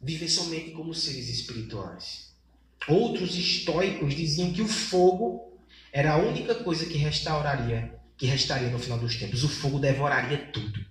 viver 0.01 0.27
somente 0.27 0.71
como 0.71 0.93
seres 0.93 1.29
espirituais. 1.29 2.22
Outros 2.87 3.35
estoicos 3.35 4.13
diziam 4.13 4.51
que 4.51 4.61
o 4.61 4.67
fogo 4.67 5.57
era 5.91 6.13
a 6.13 6.17
única 6.17 6.55
coisa 6.55 6.85
que 6.85 6.97
restauraria, 6.97 7.93
que 8.17 8.25
restaria 8.25 8.69
no 8.69 8.79
final 8.79 8.97
dos 8.97 9.15
tempos. 9.15 9.43
O 9.43 9.49
fogo 9.49 9.79
devoraria 9.79 10.37
tudo. 10.51 10.83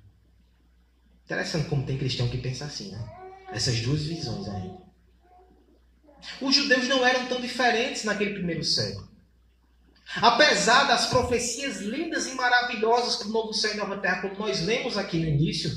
Interessante 1.24 1.68
como 1.68 1.84
tem 1.84 1.98
cristão 1.98 2.28
que 2.28 2.38
pensa 2.38 2.64
assim, 2.64 2.90
né? 2.90 3.04
Essas 3.52 3.80
duas 3.80 4.04
visões 4.04 4.48
aí. 4.48 4.70
Os 6.40 6.54
judeus 6.54 6.88
não 6.88 7.04
eram 7.04 7.26
tão 7.26 7.40
diferentes 7.40 8.04
naquele 8.04 8.34
primeiro 8.34 8.64
século. 8.64 9.10
Apesar 10.16 10.84
das 10.84 11.06
profecias 11.06 11.80
lindas 11.80 12.26
e 12.26 12.34
maravilhosas 12.34 13.16
para 13.16 13.28
o 13.28 13.30
novo 13.30 13.52
céu 13.52 13.72
e 13.72 13.76
nova 13.76 13.96
terra, 13.98 14.20
como 14.20 14.46
nós 14.46 14.60
lemos 14.60 14.98
aqui 14.98 15.18
no 15.18 15.26
início, 15.26 15.70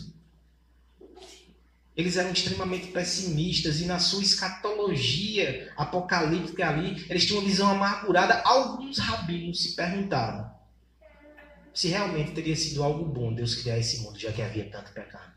eles 1.95 2.17
eram 2.17 2.31
extremamente 2.31 2.87
pessimistas 2.87 3.79
e 3.79 3.85
na 3.85 3.99
sua 3.99 4.21
escatologia 4.21 5.71
apocalíptica 5.77 6.67
ali, 6.67 7.05
eles 7.09 7.25
tinham 7.25 7.39
uma 7.39 7.47
visão 7.47 7.69
amargurada. 7.69 8.41
Alguns 8.43 8.97
rabinos 8.97 9.63
se 9.63 9.75
perguntavam 9.75 10.55
se 11.75 11.89
realmente 11.89 12.31
teria 12.31 12.55
sido 12.55 12.81
algo 12.81 13.03
bom 13.03 13.33
Deus 13.33 13.55
criar 13.55 13.77
esse 13.77 13.99
mundo, 13.99 14.17
já 14.17 14.31
que 14.31 14.41
havia 14.41 14.69
tanto 14.69 14.93
pecado. 14.93 15.33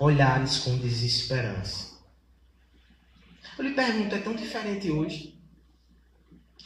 Olhares 0.00 0.56
com 0.58 0.78
desesperança. 0.78 1.98
Eu 3.58 3.64
lhe 3.64 3.74
pergunto, 3.74 4.14
é 4.14 4.18
tão 4.18 4.34
diferente 4.34 4.90
hoje? 4.90 5.38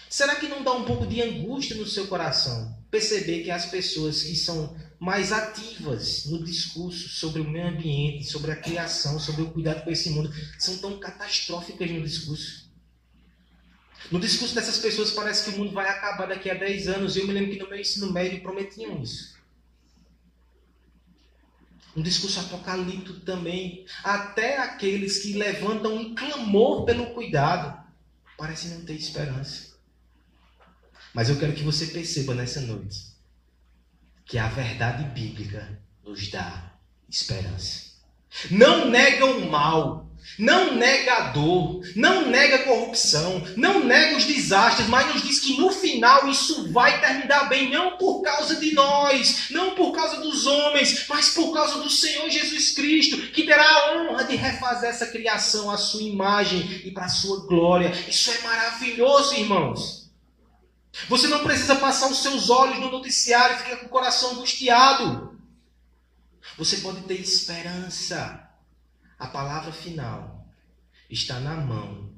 Será 0.08 0.36
que 0.36 0.46
não 0.46 0.62
dá 0.62 0.72
um 0.72 0.84
pouco 0.84 1.08
de 1.08 1.20
angústia 1.20 1.74
no 1.74 1.84
seu 1.84 2.06
coração? 2.06 2.75
Perceber 2.90 3.44
que 3.44 3.50
as 3.50 3.66
pessoas 3.66 4.22
que 4.22 4.34
são 4.36 4.76
mais 4.98 5.32
ativas 5.32 6.26
no 6.26 6.42
discurso 6.42 7.08
sobre 7.08 7.40
o 7.40 7.48
meio 7.48 7.68
ambiente, 7.68 8.24
sobre 8.24 8.50
a 8.50 8.56
criação, 8.56 9.18
sobre 9.18 9.42
o 9.42 9.50
cuidado 9.50 9.84
com 9.84 9.90
esse 9.90 10.10
mundo, 10.10 10.32
são 10.58 10.78
tão 10.78 10.98
catastróficas 10.98 11.90
no 11.90 12.02
discurso. 12.02 12.66
No 14.10 14.20
discurso 14.20 14.54
dessas 14.54 14.78
pessoas 14.78 15.10
parece 15.10 15.44
que 15.44 15.56
o 15.56 15.58
mundo 15.58 15.72
vai 15.72 15.88
acabar 15.88 16.26
daqui 16.26 16.48
a 16.48 16.54
10 16.54 16.88
anos. 16.88 17.16
Eu 17.16 17.26
me 17.26 17.32
lembro 17.32 17.52
que 17.52 17.58
no 17.58 17.68
meu 17.68 17.78
ensino 17.78 18.12
médio 18.12 18.40
prometiam 18.40 19.02
isso. 19.02 19.36
Um 21.96 22.02
discurso 22.02 22.38
apocalíptico 22.40 23.20
também. 23.20 23.84
Até 24.04 24.58
aqueles 24.58 25.18
que 25.18 25.32
levantam 25.32 25.96
um 25.96 26.14
clamor 26.14 26.84
pelo 26.84 27.14
cuidado 27.14 27.84
parecem 28.36 28.72
não 28.72 28.84
ter 28.84 28.94
esperança. 28.94 29.65
Mas 31.16 31.30
eu 31.30 31.38
quero 31.38 31.54
que 31.54 31.62
você 31.62 31.86
perceba 31.86 32.34
nessa 32.34 32.60
noite 32.60 32.98
que 34.26 34.36
a 34.36 34.48
verdade 34.48 35.02
bíblica 35.18 35.80
nos 36.04 36.30
dá 36.30 36.74
esperança. 37.08 37.84
Não 38.50 38.90
nega 38.90 39.24
o 39.24 39.50
mal, 39.50 40.10
não 40.38 40.74
nega 40.74 41.14
a 41.14 41.20
dor, 41.30 41.80
não 41.96 42.28
nega 42.28 42.56
a 42.56 42.64
corrupção, 42.64 43.42
não 43.56 43.82
nega 43.82 44.18
os 44.18 44.24
desastres, 44.24 44.88
mas 44.88 45.14
nos 45.14 45.22
diz 45.22 45.40
que 45.40 45.56
no 45.56 45.72
final 45.72 46.28
isso 46.28 46.70
vai 46.70 47.00
terminar 47.00 47.48
bem, 47.48 47.70
não 47.70 47.96
por 47.96 48.20
causa 48.20 48.56
de 48.56 48.74
nós, 48.74 49.46
não 49.50 49.74
por 49.74 49.92
causa 49.92 50.20
dos 50.20 50.44
homens, 50.44 51.06
mas 51.08 51.30
por 51.30 51.50
causa 51.54 51.82
do 51.82 51.88
Senhor 51.88 52.28
Jesus 52.28 52.72
Cristo, 52.72 53.16
que 53.32 53.46
terá 53.46 53.64
a 53.64 53.96
honra 53.96 54.24
de 54.24 54.36
refazer 54.36 54.90
essa 54.90 55.06
criação 55.06 55.70
à 55.70 55.78
sua 55.78 56.02
imagem 56.02 56.82
e 56.84 56.90
para 56.90 57.06
a 57.06 57.08
sua 57.08 57.46
glória. 57.46 57.90
Isso 58.06 58.30
é 58.30 58.38
maravilhoso, 58.42 59.34
irmãos. 59.34 60.05
Você 61.08 61.28
não 61.28 61.44
precisa 61.44 61.76
passar 61.76 62.10
os 62.10 62.22
seus 62.22 62.50
olhos 62.50 62.80
no 62.80 62.90
noticiário 62.90 63.56
e 63.56 63.58
ficar 63.58 63.76
com 63.76 63.86
o 63.86 63.90
coração 63.90 64.32
angustiado. 64.32 65.38
Você 66.56 66.78
pode 66.78 67.02
ter 67.02 67.20
esperança. 67.20 68.42
A 69.18 69.26
palavra 69.26 69.72
final 69.72 70.46
está 71.08 71.38
na 71.38 71.56
mão 71.56 72.12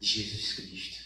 de 0.00 0.22
Jesus 0.22 0.54
Cristo. 0.54 1.02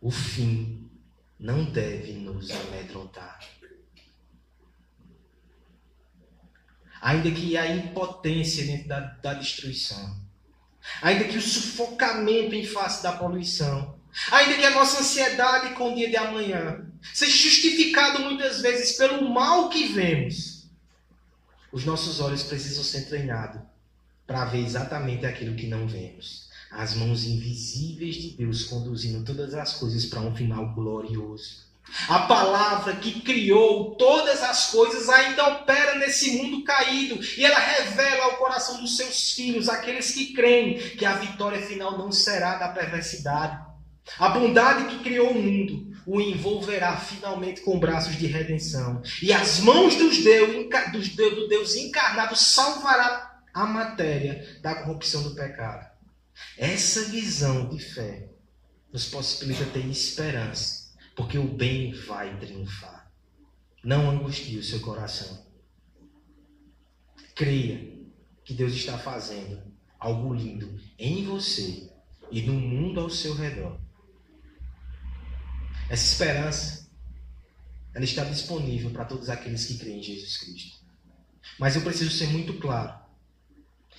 O 0.00 0.10
fim 0.10 0.90
não 1.38 1.64
deve 1.64 2.12
nos 2.12 2.50
amedrontar. 2.50 3.40
Ainda 7.00 7.30
que 7.30 7.56
a 7.56 7.66
impotência 7.66 8.64
dentro 8.64 8.88
da, 8.88 9.00
da 9.00 9.34
destruição, 9.34 10.18
ainda 11.02 11.24
que 11.24 11.36
o 11.36 11.42
sufocamento 11.42 12.54
em 12.54 12.64
face 12.64 13.02
da 13.02 13.12
poluição, 13.12 13.93
Ainda 14.30 14.54
que 14.54 14.64
a 14.64 14.70
nossa 14.70 15.00
ansiedade 15.00 15.74
com 15.74 15.92
o 15.92 15.94
dia 15.94 16.08
de 16.08 16.16
amanhã 16.16 16.86
seja 17.12 17.32
justificado 17.32 18.20
muitas 18.20 18.60
vezes 18.60 18.96
pelo 18.96 19.28
mal 19.28 19.68
que 19.68 19.88
vemos, 19.88 20.68
os 21.72 21.84
nossos 21.84 22.20
olhos 22.20 22.44
precisam 22.44 22.84
ser 22.84 23.06
treinados 23.06 23.60
para 24.26 24.44
ver 24.44 24.64
exatamente 24.64 25.26
aquilo 25.26 25.56
que 25.56 25.66
não 25.66 25.86
vemos. 25.86 26.48
As 26.70 26.94
mãos 26.94 27.24
invisíveis 27.24 28.16
de 28.16 28.30
Deus 28.30 28.64
conduzindo 28.64 29.24
todas 29.24 29.54
as 29.54 29.74
coisas 29.74 30.06
para 30.06 30.20
um 30.20 30.34
final 30.34 30.72
glorioso. 30.74 31.64
A 32.08 32.20
palavra 32.20 32.96
que 32.96 33.20
criou 33.20 33.94
todas 33.96 34.42
as 34.42 34.70
coisas 34.70 35.08
ainda 35.08 35.46
opera 35.48 35.96
nesse 35.96 36.38
mundo 36.38 36.64
caído 36.64 37.20
e 37.36 37.44
ela 37.44 37.58
revela 37.58 38.24
ao 38.24 38.36
coração 38.36 38.80
dos 38.80 38.96
seus 38.96 39.32
filhos, 39.32 39.68
aqueles 39.68 40.10
que 40.12 40.32
creem, 40.32 40.78
que 40.96 41.04
a 41.04 41.14
vitória 41.14 41.60
final 41.60 41.98
não 41.98 42.10
será 42.10 42.56
da 42.56 42.68
perversidade, 42.68 43.63
a 44.18 44.28
bondade 44.28 44.94
que 44.94 45.02
criou 45.02 45.30
o 45.30 45.42
mundo 45.42 45.94
o 46.06 46.20
envolverá 46.20 46.96
finalmente 46.96 47.62
com 47.62 47.78
braços 47.78 48.16
de 48.16 48.26
redenção. 48.26 49.02
E 49.22 49.32
as 49.32 49.60
mãos 49.60 49.96
dos 49.96 50.18
Deus, 50.18 50.68
do 51.08 51.48
Deus 51.48 51.74
encarnado 51.76 52.36
salvará 52.36 53.42
a 53.52 53.64
matéria 53.64 54.58
da 54.60 54.74
corrupção 54.74 55.22
do 55.22 55.34
pecado. 55.34 55.90
Essa 56.58 57.04
visão 57.04 57.68
de 57.68 57.78
fé 57.78 58.28
nos 58.92 59.06
possibilita 59.06 59.64
ter 59.66 59.86
esperança, 59.86 60.92
porque 61.16 61.38
o 61.38 61.48
bem 61.48 61.92
vai 61.92 62.36
triunfar. 62.38 63.10
Não 63.82 64.10
angustie 64.10 64.58
o 64.58 64.62
seu 64.62 64.80
coração. 64.80 65.44
Creia 67.34 67.92
que 68.44 68.54
Deus 68.54 68.72
está 68.72 68.98
fazendo 68.98 69.62
algo 69.98 70.34
lindo 70.34 70.78
em 70.98 71.24
você 71.24 71.90
e 72.30 72.42
no 72.42 72.54
mundo 72.54 73.00
ao 73.00 73.10
seu 73.10 73.34
redor. 73.34 73.83
Essa 75.88 76.12
esperança, 76.12 76.88
ela 77.94 78.04
está 78.04 78.24
disponível 78.24 78.90
para 78.90 79.04
todos 79.04 79.28
aqueles 79.28 79.66
que 79.66 79.78
creem 79.78 79.98
em 79.98 80.02
Jesus 80.02 80.38
Cristo. 80.38 80.78
Mas 81.58 81.76
eu 81.76 81.82
preciso 81.82 82.10
ser 82.10 82.28
muito 82.28 82.54
claro 82.54 82.98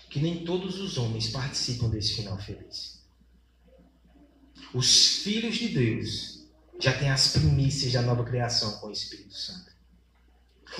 que 0.09 0.19
nem 0.19 0.43
todos 0.43 0.79
os 0.79 0.97
homens 0.97 1.27
participam 1.29 1.89
desse 1.89 2.13
final 2.15 2.37
feliz. 2.37 3.03
Os 4.73 5.19
filhos 5.19 5.55
de 5.55 5.69
Deus 5.69 6.45
já 6.79 6.97
têm 6.97 7.09
as 7.09 7.29
primícias 7.29 7.93
da 7.93 8.01
nova 8.01 8.23
criação 8.23 8.79
com 8.79 8.87
o 8.87 8.91
Espírito 8.91 9.33
Santo. 9.33 9.73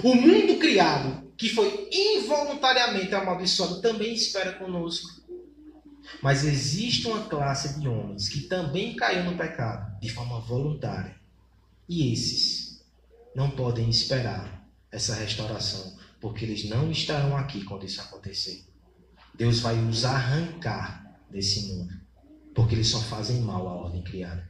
O 0.04 0.14
mundo 0.14 0.58
criado, 0.60 1.32
que 1.38 1.50
foi 1.50 1.88
involuntariamente 1.92 3.14
amaldiçoado, 3.16 3.82
também 3.82 4.14
espera 4.14 4.54
conosco. 4.54 5.15
Mas 6.22 6.44
existe 6.44 7.08
uma 7.08 7.26
classe 7.28 7.80
de 7.80 7.88
homens 7.88 8.30
que 8.30 8.42
também 8.42 8.96
caiu 8.96 9.24
no 9.24 9.38
pecado 9.38 10.00
de 10.00 10.10
forma 10.10 10.40
voluntária. 10.40 11.16
E 11.88 12.12
esses 12.12 12.84
não 13.36 13.52
podem 13.52 13.90
esperar 13.90 14.66
essa 14.92 15.14
restauração, 15.16 15.98
porque 16.22 16.46
eles 16.46 16.68
não 16.70 16.90
estarão 16.90 17.36
aqui 17.36 17.64
quando 17.64 17.86
isso 17.86 18.02
acontecer. 18.02 18.66
Deus 19.34 19.60
vai 19.60 19.78
os 19.78 20.06
arrancar 20.06 21.20
desse 21.30 21.68
mundo, 21.68 21.94
porque 22.54 22.74
eles 22.74 22.88
só 22.88 23.02
fazem 23.02 23.42
mal 23.42 23.68
à 23.68 23.74
ordem 23.74 24.02
criada. 24.02 24.50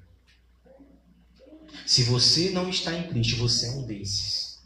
Se 1.85 2.03
você 2.03 2.51
não 2.51 2.69
está 2.69 2.93
em 2.93 3.07
Cristo, 3.07 3.37
você 3.37 3.67
é 3.67 3.71
um 3.71 3.83
desses. 3.85 4.61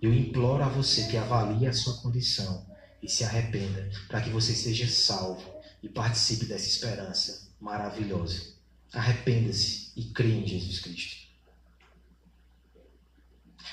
Eu 0.00 0.14
imploro 0.14 0.64
a 0.64 0.68
você 0.68 1.06
que 1.08 1.16
avalie 1.16 1.66
a 1.66 1.72
sua 1.72 1.98
condição 1.98 2.66
e 3.02 3.08
se 3.08 3.24
arrependa, 3.24 3.90
para 4.08 4.20
que 4.20 4.30
você 4.30 4.54
seja 4.54 4.88
salvo 4.88 5.60
e 5.82 5.88
participe 5.88 6.44
dessa 6.44 6.66
esperança 6.66 7.48
maravilhosa. 7.60 8.54
Arrependa-se 8.92 9.92
e 9.96 10.04
crê 10.06 10.32
em 10.32 10.46
Jesus 10.46 10.80
Cristo. 10.80 11.28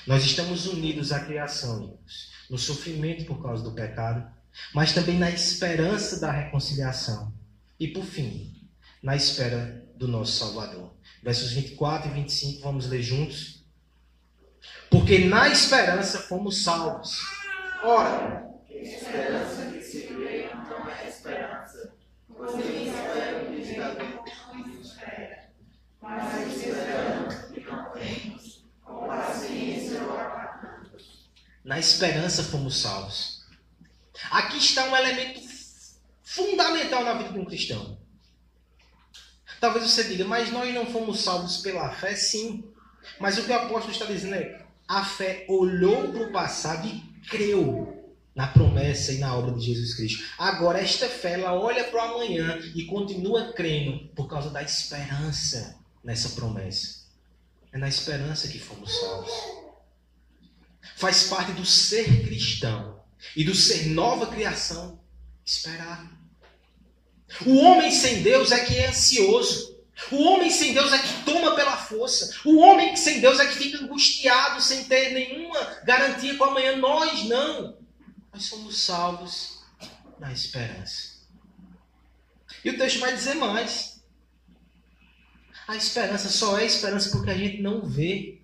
Nós 0.06 0.24
estamos 0.24 0.66
unidos 0.66 1.12
à 1.12 1.20
criação, 1.20 1.82
irmãos, 1.82 2.30
no 2.48 2.56
sofrimento 2.56 3.24
por 3.24 3.42
causa 3.42 3.62
do 3.62 3.72
pecado, 3.72 4.26
mas 4.72 4.92
também 4.92 5.18
na 5.18 5.30
esperança 5.30 6.18
da 6.18 6.30
reconciliação. 6.30 7.32
E 7.78 7.88
por 7.88 8.04
fim, 8.04 8.68
na 9.02 9.14
espera 9.14 9.84
do 9.96 10.08
nosso 10.08 10.32
Salvador. 10.32 10.94
Versos 11.22 11.52
24 11.52 12.10
e 12.10 12.14
25, 12.14 12.62
vamos 12.62 12.88
ler 12.88 13.02
juntos. 13.02 13.64
Porque 14.90 15.26
na 15.26 15.48
esperança 15.48 16.20
fomos 16.20 16.62
salvos. 16.62 17.20
Ora, 17.82 18.47
Esperança 18.80 19.72
que 19.72 19.82
se 19.82 20.10
não 20.10 20.88
é 20.88 21.08
esperança, 21.08 21.92
pois 22.28 22.52
espera 22.54 23.42
o 23.42 23.50
que 23.50 24.80
espera. 24.80 25.50
Mas 26.00 26.62
e 26.62 27.60
não 27.60 27.92
com 28.84 29.06
paciência. 29.06 30.00
Na 31.64 31.78
esperança 31.78 32.44
fomos 32.44 32.80
salvos. 32.80 33.44
Aqui 34.30 34.58
está 34.58 34.84
um 34.84 34.96
elemento 34.96 35.40
fundamental 36.22 37.04
na 37.04 37.14
vida 37.14 37.32
de 37.32 37.38
um 37.38 37.44
cristão. 37.44 37.98
Talvez 39.60 39.90
você 39.90 40.04
diga, 40.04 40.24
mas 40.24 40.52
nós 40.52 40.72
não 40.72 40.86
fomos 40.86 41.20
salvos 41.20 41.58
pela 41.58 41.90
fé, 41.90 42.14
sim. 42.14 42.72
Mas 43.18 43.38
o 43.38 43.44
que 43.44 43.50
o 43.50 43.54
apóstolo 43.54 43.92
está 43.92 44.04
dizendo 44.04 44.36
é: 44.36 44.64
a 44.86 45.04
fé 45.04 45.44
olhou 45.48 46.12
para 46.12 46.28
o 46.28 46.32
passado 46.32 46.86
e 46.86 47.00
creu 47.28 47.97
na 48.38 48.46
promessa 48.46 49.12
e 49.12 49.18
na 49.18 49.34
obra 49.34 49.50
de 49.50 49.66
Jesus 49.66 49.94
Cristo. 49.94 50.22
Agora, 50.38 50.78
esta 50.78 51.08
fé, 51.08 51.32
ela 51.32 51.54
olha 51.54 51.82
para 51.82 51.98
o 51.98 52.14
amanhã 52.14 52.56
e 52.72 52.84
continua 52.84 53.52
crendo 53.52 54.06
por 54.14 54.28
causa 54.28 54.48
da 54.48 54.62
esperança 54.62 55.76
nessa 56.04 56.28
promessa. 56.36 57.00
É 57.72 57.78
na 57.78 57.88
esperança 57.88 58.46
que 58.46 58.60
fomos 58.60 58.96
salvos. 58.96 59.32
Faz 60.94 61.24
parte 61.24 61.50
do 61.50 61.66
ser 61.66 62.04
cristão 62.22 63.00
e 63.34 63.42
do 63.42 63.56
ser 63.56 63.88
nova 63.88 64.28
criação 64.28 65.00
esperar. 65.44 66.08
O 67.44 67.56
homem 67.56 67.90
sem 67.90 68.22
Deus 68.22 68.52
é 68.52 68.64
que 68.64 68.78
é 68.78 68.86
ansioso. 68.86 69.76
O 70.12 70.22
homem 70.22 70.48
sem 70.48 70.74
Deus 70.74 70.92
é 70.92 70.98
que 71.00 71.24
toma 71.24 71.56
pela 71.56 71.76
força. 71.76 72.38
O 72.44 72.58
homem 72.58 72.94
sem 72.94 73.20
Deus 73.20 73.40
é 73.40 73.46
que 73.46 73.56
fica 73.56 73.78
angustiado 73.78 74.62
sem 74.62 74.84
ter 74.84 75.10
nenhuma 75.12 75.58
garantia 75.82 76.36
com 76.36 76.44
amanhã. 76.44 76.76
Nós 76.76 77.24
não 77.24 77.77
nós 78.38 78.44
somos 78.44 78.78
salvos 78.78 79.64
na 80.20 80.32
esperança. 80.32 81.18
E 82.64 82.70
o 82.70 82.78
texto 82.78 83.00
vai 83.00 83.12
dizer 83.12 83.34
mais. 83.34 84.00
A 85.66 85.74
esperança 85.74 86.28
só 86.28 86.56
é 86.56 86.64
esperança 86.64 87.10
porque 87.10 87.30
a 87.30 87.36
gente 87.36 87.60
não 87.60 87.84
vê. 87.84 88.40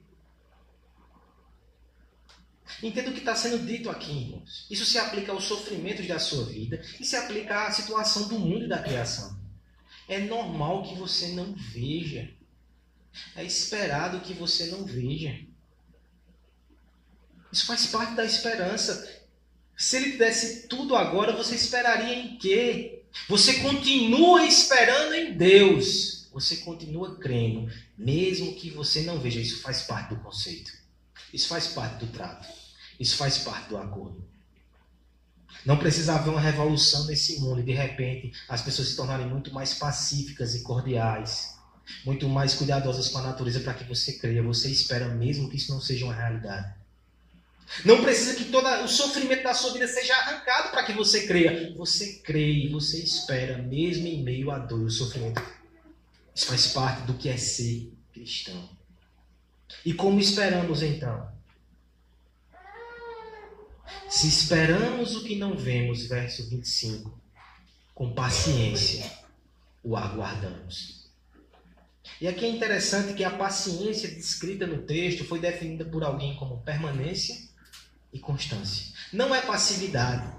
Entenda 2.82 3.10
o 3.10 3.12
que 3.12 3.20
está 3.20 3.36
sendo 3.36 3.64
dito 3.64 3.88
aqui, 3.88 4.10
irmãos. 4.10 4.66
Isso 4.68 4.84
se 4.84 4.98
aplica 4.98 5.30
aos 5.30 5.44
sofrimentos 5.44 6.08
da 6.08 6.18
sua 6.18 6.44
vida 6.44 6.82
e 6.98 7.04
se 7.04 7.14
aplica 7.14 7.66
à 7.66 7.70
situação 7.70 8.26
do 8.26 8.36
mundo 8.36 8.64
e 8.64 8.68
da 8.68 8.82
criação. 8.82 9.38
É 10.08 10.18
normal 10.18 10.82
que 10.82 10.96
você 10.96 11.28
não 11.28 11.54
veja. 11.54 12.34
É 13.36 13.44
esperado 13.44 14.22
que 14.22 14.34
você 14.34 14.66
não 14.66 14.84
veja. 14.84 15.40
Isso 17.52 17.64
faz 17.64 17.86
parte 17.86 18.14
da 18.14 18.24
esperança. 18.24 19.23
Se 19.76 19.96
ele 19.96 20.16
desse 20.16 20.68
tudo 20.68 20.96
agora, 20.96 21.32
você 21.32 21.54
esperaria 21.54 22.14
em 22.14 22.36
quê? 22.36 23.02
Você 23.28 23.60
continua 23.60 24.44
esperando 24.44 25.14
em 25.14 25.32
Deus. 25.36 26.28
Você 26.32 26.56
continua 26.58 27.16
crendo, 27.16 27.72
mesmo 27.96 28.54
que 28.54 28.70
você 28.70 29.02
não 29.02 29.20
veja. 29.20 29.40
Isso 29.40 29.60
faz 29.60 29.82
parte 29.82 30.14
do 30.14 30.20
conceito. 30.20 30.72
Isso 31.32 31.48
faz 31.48 31.68
parte 31.68 32.04
do 32.04 32.12
trato. 32.12 32.48
Isso 32.98 33.16
faz 33.16 33.38
parte 33.38 33.68
do 33.68 33.76
acordo. 33.76 34.24
Não 35.64 35.78
precisa 35.78 36.14
haver 36.14 36.30
uma 36.30 36.40
revolução 36.40 37.06
nesse 37.06 37.40
mundo 37.40 37.60
e 37.60 37.64
de 37.64 37.72
repente 37.72 38.32
as 38.48 38.60
pessoas 38.60 38.88
se 38.88 38.96
tornarem 38.96 39.26
muito 39.26 39.52
mais 39.52 39.74
pacíficas 39.74 40.54
e 40.54 40.62
cordiais, 40.62 41.56
muito 42.04 42.28
mais 42.28 42.54
cuidadosas 42.54 43.08
com 43.08 43.18
a 43.18 43.22
natureza 43.22 43.60
para 43.60 43.74
que 43.74 43.84
você 43.84 44.14
creia. 44.14 44.42
Você 44.42 44.70
espera 44.70 45.08
mesmo 45.08 45.48
que 45.48 45.56
isso 45.56 45.72
não 45.72 45.80
seja 45.80 46.04
uma 46.04 46.14
realidade. 46.14 46.74
Não 47.84 48.02
precisa 48.02 48.34
que 48.34 48.44
todo 48.44 48.66
o 48.84 48.88
sofrimento 48.88 49.42
da 49.42 49.54
sua 49.54 49.72
vida 49.72 49.88
seja 49.88 50.14
arrancado 50.14 50.70
para 50.70 50.84
que 50.84 50.92
você 50.92 51.26
creia. 51.26 51.74
Você 51.76 52.20
crê 52.22 52.64
e 52.64 52.68
você 52.68 53.02
espera, 53.02 53.58
mesmo 53.58 54.06
em 54.06 54.22
meio 54.22 54.50
à 54.50 54.58
dor 54.58 54.80
e 54.80 54.84
ao 54.84 54.90
sofrimento. 54.90 55.42
Isso 56.34 56.46
faz 56.46 56.68
parte 56.68 57.02
do 57.02 57.14
que 57.14 57.28
é 57.28 57.36
ser 57.36 57.92
cristão. 58.12 58.68
E 59.84 59.92
como 59.92 60.20
esperamos 60.20 60.82
então? 60.82 61.32
Se 64.08 64.28
esperamos 64.28 65.16
o 65.16 65.24
que 65.24 65.36
não 65.36 65.56
vemos, 65.56 66.06
verso 66.06 66.48
25, 66.48 67.18
com 67.94 68.12
paciência 68.14 69.10
o 69.82 69.96
aguardamos. 69.96 71.04
E 72.20 72.28
aqui 72.28 72.44
é 72.44 72.48
interessante 72.48 73.14
que 73.14 73.24
a 73.24 73.30
paciência 73.30 74.08
descrita 74.08 74.66
no 74.66 74.82
texto 74.82 75.24
foi 75.24 75.40
definida 75.40 75.84
por 75.84 76.04
alguém 76.04 76.36
como 76.36 76.62
permanência 76.62 77.36
e 78.14 78.18
constância. 78.20 78.94
Não 79.12 79.34
é 79.34 79.42
passividade. 79.42 80.32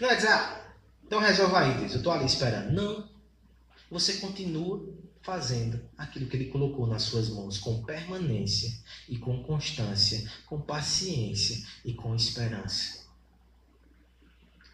Não 0.00 0.10
é 0.10 0.16
dizer, 0.16 0.28
ah, 0.28 0.64
então 1.06 1.20
resolva 1.20 1.60
aí, 1.60 1.78
Deus, 1.78 1.92
eu 1.92 1.98
estou 1.98 2.12
ali 2.12 2.24
esperando. 2.24 2.72
Não. 2.72 3.08
Você 3.90 4.14
continua 4.14 4.82
fazendo 5.22 5.80
aquilo 5.96 6.26
que 6.26 6.36
ele 6.36 6.46
colocou 6.46 6.86
nas 6.86 7.02
suas 7.02 7.28
mãos 7.28 7.58
com 7.58 7.84
permanência 7.84 8.72
e 9.08 9.18
com 9.18 9.42
constância, 9.42 10.28
com 10.46 10.60
paciência 10.60 11.64
e 11.84 11.92
com 11.92 12.14
esperança. 12.16 13.04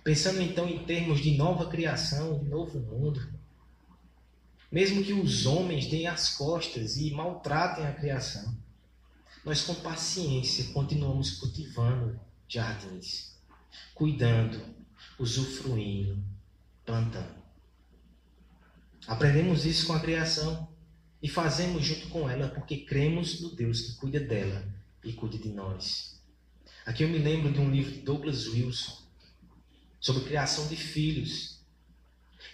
Pensando 0.03 0.41
então 0.41 0.67
em 0.69 0.85
termos 0.85 1.21
de 1.21 1.37
nova 1.37 1.69
criação, 1.69 2.43
novo 2.45 2.79
mundo, 2.79 3.21
mesmo 4.73 5.05
que 5.05 5.13
os 5.13 5.45
homens 5.45 5.87
deem 5.87 6.07
as 6.07 6.37
costas 6.37 6.97
e 6.97 7.11
maltratem 7.11 7.87
a 7.87 7.93
criação, 7.93 8.57
nós 9.45 9.63
com 9.63 9.75
paciência 9.77 10.73
continuamos 10.73 11.33
cultivando 11.33 12.21
jardins, 12.47 13.37
cuidando, 13.95 14.61
usufruindo, 15.19 16.23
plantando. 16.85 17.41
Aprendemos 19.07 19.65
isso 19.65 19.87
com 19.87 19.95
a 19.95 20.01
criação 20.01 20.69
e 21.23 21.29
fazemos 21.29 21.85
junto 21.85 22.09
com 22.09 22.29
ela 22.29 22.49
porque 22.49 22.79
cremos 22.79 23.41
no 23.41 23.55
Deus 23.55 23.81
que 23.83 23.97
cuida 23.97 24.21
dela 24.21 24.67
e 25.05 25.13
cuida 25.13 25.39
de 25.39 25.49
nós. 25.49 26.21
Aqui 26.85 27.03
eu 27.05 27.09
me 27.09 27.19
lembro 27.19 27.53
de 27.53 27.61
um 27.61 27.71
livro 27.71 27.93
de 27.93 28.01
Douglas 28.01 28.47
Wilson 28.47 29.01
sobre 30.01 30.25
criação 30.25 30.67
de 30.67 30.77
filhos. 30.77 31.60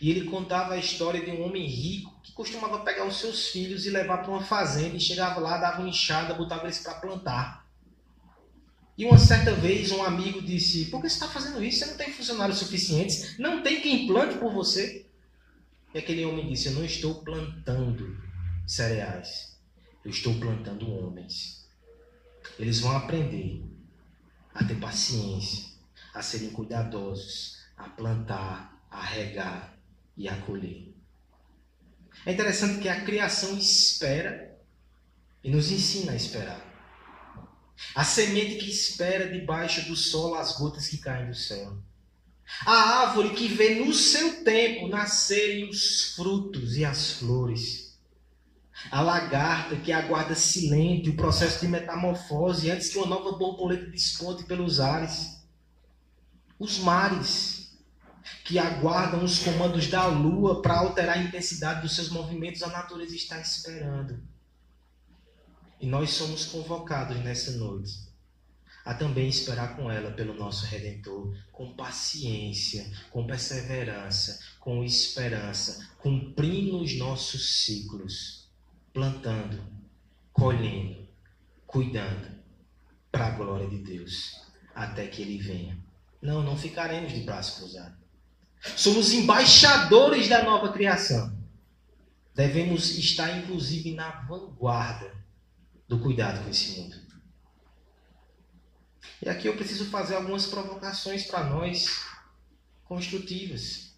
E 0.01 0.11
ele 0.11 0.29
contava 0.29 0.75
a 0.75 0.79
história 0.79 1.25
de 1.25 1.31
um 1.31 1.43
homem 1.45 1.67
rico 1.67 2.15
que 2.23 2.33
costumava 2.33 2.81
pegar 2.81 3.07
os 3.07 3.17
seus 3.17 3.49
filhos 3.49 3.87
e 3.87 3.91
levar 3.91 4.19
para 4.19 4.31
uma 4.31 4.43
fazenda 4.43 4.97
e 4.97 5.01
chegava 5.01 5.41
lá, 5.41 5.57
dava 5.57 5.81
uma 5.81 5.89
enxada, 5.89 6.35
botava 6.35 6.65
eles 6.65 6.79
para 6.81 6.95
plantar. 6.95 7.67
E 8.99 9.05
uma 9.05 9.19
certa 9.19 9.53
vez 9.53 9.91
um 9.91 10.03
amigo 10.03 10.41
disse: 10.43 10.87
Por 10.87 11.01
que 11.01 11.09
você 11.09 11.15
está 11.15 11.29
fazendo 11.29 11.63
isso? 11.63 11.81
Você 11.81 11.87
não 11.87 11.97
tem 11.97 12.13
funcionários 12.13 12.59
suficientes? 12.59 13.39
Não 13.39 13.63
tem 13.63 13.81
quem 13.81 14.07
plante 14.07 14.39
por 14.39 14.53
você? 14.53 15.07
E 15.95 15.99
aquele 15.99 16.25
homem 16.25 16.49
disse: 16.49 16.69
Eu 16.69 16.75
não 16.75 16.85
estou 16.85 17.23
plantando 17.23 18.19
cereais, 18.67 19.59
eu 20.05 20.11
estou 20.11 20.35
plantando 20.39 20.91
homens. 20.91 21.67
Eles 22.59 22.81
vão 22.81 22.97
aprender 22.97 23.63
a 24.55 24.65
ter 24.65 24.77
paciência, 24.77 25.65
a 26.15 26.23
serem 26.23 26.51
cuidadosos, 26.51 27.59
a 27.77 27.89
plantar, 27.89 28.83
a 28.91 29.03
regar 29.03 29.76
e 30.17 30.29
a 30.29 30.37
colher. 30.43 30.95
É 32.25 32.33
interessante 32.33 32.81
que 32.81 32.89
a 32.89 33.05
criação 33.05 33.57
espera 33.57 34.59
e 35.45 35.51
nos 35.51 35.71
ensina 35.71 36.13
a 36.13 36.17
esperar. 36.17 36.65
A 37.95 38.05
semente 38.05 38.57
que 38.57 38.71
espera 38.71 39.31
debaixo 39.31 39.87
do 39.87 39.95
solo 39.95 40.35
as 40.35 40.57
gotas 40.59 40.89
que 40.89 40.99
caem 40.99 41.29
do 41.29 41.35
céu. 41.35 41.77
A 42.65 43.01
árvore 43.01 43.35
que 43.35 43.49
vê 43.49 43.75
no 43.75 43.93
seu 43.93 44.45
tempo 44.45 44.89
nascerem 44.89 45.69
os 45.69 46.15
frutos 46.15 46.77
e 46.77 46.85
as 46.85 47.13
flores. 47.13 47.99
A 48.91 49.01
lagarta 49.01 49.77
que 49.77 49.93
aguarda 49.93 50.35
silente 50.35 51.11
o 51.11 51.17
processo 51.17 51.61
de 51.61 51.69
metamorfose 51.69 52.71
antes 52.71 52.89
que 52.89 52.99
uma 52.99 53.07
nova 53.07 53.33
borboleta 53.37 53.91
desponte 53.91 54.45
pelos 54.45 54.81
ares. 54.81 55.43
Os 56.59 56.79
mares 56.79 57.56
que 58.47 58.61
aguardam 58.61 59.25
os 59.25 59.41
comandos 59.41 59.89
da 59.89 60.07
lua 60.07 60.63
para 60.63 60.79
alterar 60.79 61.19
a 61.19 61.21
intensidade 61.21 61.83
dos 61.83 61.97
seus 61.97 62.11
movimentos, 62.11 62.63
a 62.63 62.69
natureza 62.69 63.17
está 63.17 63.41
esperando. 63.41 64.23
E 65.81 65.87
nós 65.87 66.11
somos 66.11 66.45
convocados 66.45 67.19
nessa 67.25 67.51
noite 67.53 68.07
a 68.85 68.95
também 68.95 69.29
esperar 69.29 69.75
com 69.75 69.91
ela 69.91 70.13
pelo 70.13 70.33
nosso 70.33 70.65
Redentor, 70.65 71.37
com 71.51 71.75
paciência, 71.75 72.89
com 73.11 73.27
perseverança, 73.27 74.39
com 74.61 74.85
esperança, 74.85 75.85
cumprindo 75.99 76.81
os 76.81 76.97
nossos 76.97 77.65
ciclos, 77.65 78.49
plantando, 78.95 79.61
colhendo, 80.33 81.05
cuidando, 81.67 82.29
para 83.11 83.27
a 83.27 83.31
glória 83.31 83.69
de 83.69 83.79
Deus, 83.79 84.41
até 84.73 85.09
que 85.09 85.21
Ele 85.21 85.37
venha. 85.37 85.77
Não, 86.23 86.45
não 86.45 86.57
ficaremos 86.57 87.13
de 87.13 87.23
braço 87.23 87.59
cruzado. 87.59 88.06
Somos 88.61 89.13
embaixadores 89.13 90.29
da 90.29 90.43
nova 90.43 90.73
criação. 90.73 91.37
Devemos 92.35 92.91
estar, 92.99 93.39
inclusive, 93.39 93.93
na 93.93 94.11
vanguarda 94.23 95.11
do 95.89 95.99
cuidado 95.99 96.43
com 96.43 96.51
esse 96.51 96.81
mundo. 96.81 96.97
E 99.23 99.29
aqui 99.29 99.49
eu 99.49 99.57
preciso 99.57 99.87
fazer 99.87 100.17
algumas 100.17 100.47
provocações 100.47 101.25
para 101.25 101.45
nós 101.45 102.05
construtivas. 102.85 103.95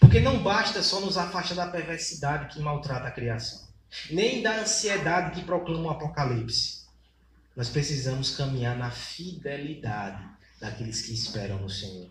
Porque 0.00 0.20
não 0.20 0.42
basta 0.42 0.82
só 0.82 1.00
nos 1.00 1.16
afastar 1.16 1.54
da 1.54 1.68
perversidade 1.68 2.52
que 2.52 2.60
maltrata 2.60 3.08
a 3.08 3.12
criação, 3.12 3.68
nem 4.10 4.42
da 4.42 4.60
ansiedade 4.60 5.38
que 5.38 5.46
proclama 5.46 5.88
o 5.88 5.90
Apocalipse. 5.90 6.86
Nós 7.54 7.68
precisamos 7.68 8.36
caminhar 8.36 8.76
na 8.76 8.90
fidelidade 8.90 10.26
daqueles 10.60 11.02
que 11.02 11.12
esperam 11.12 11.58
no 11.58 11.70
Senhor. 11.70 12.10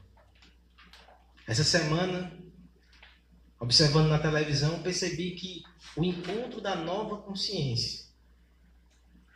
Essa 1.48 1.64
semana, 1.64 2.32
observando 3.60 4.10
na 4.10 4.20
televisão, 4.20 4.82
percebi 4.82 5.32
que 5.32 5.64
o 5.96 6.04
encontro 6.04 6.60
da 6.60 6.76
nova 6.76 7.18
consciência 7.18 8.06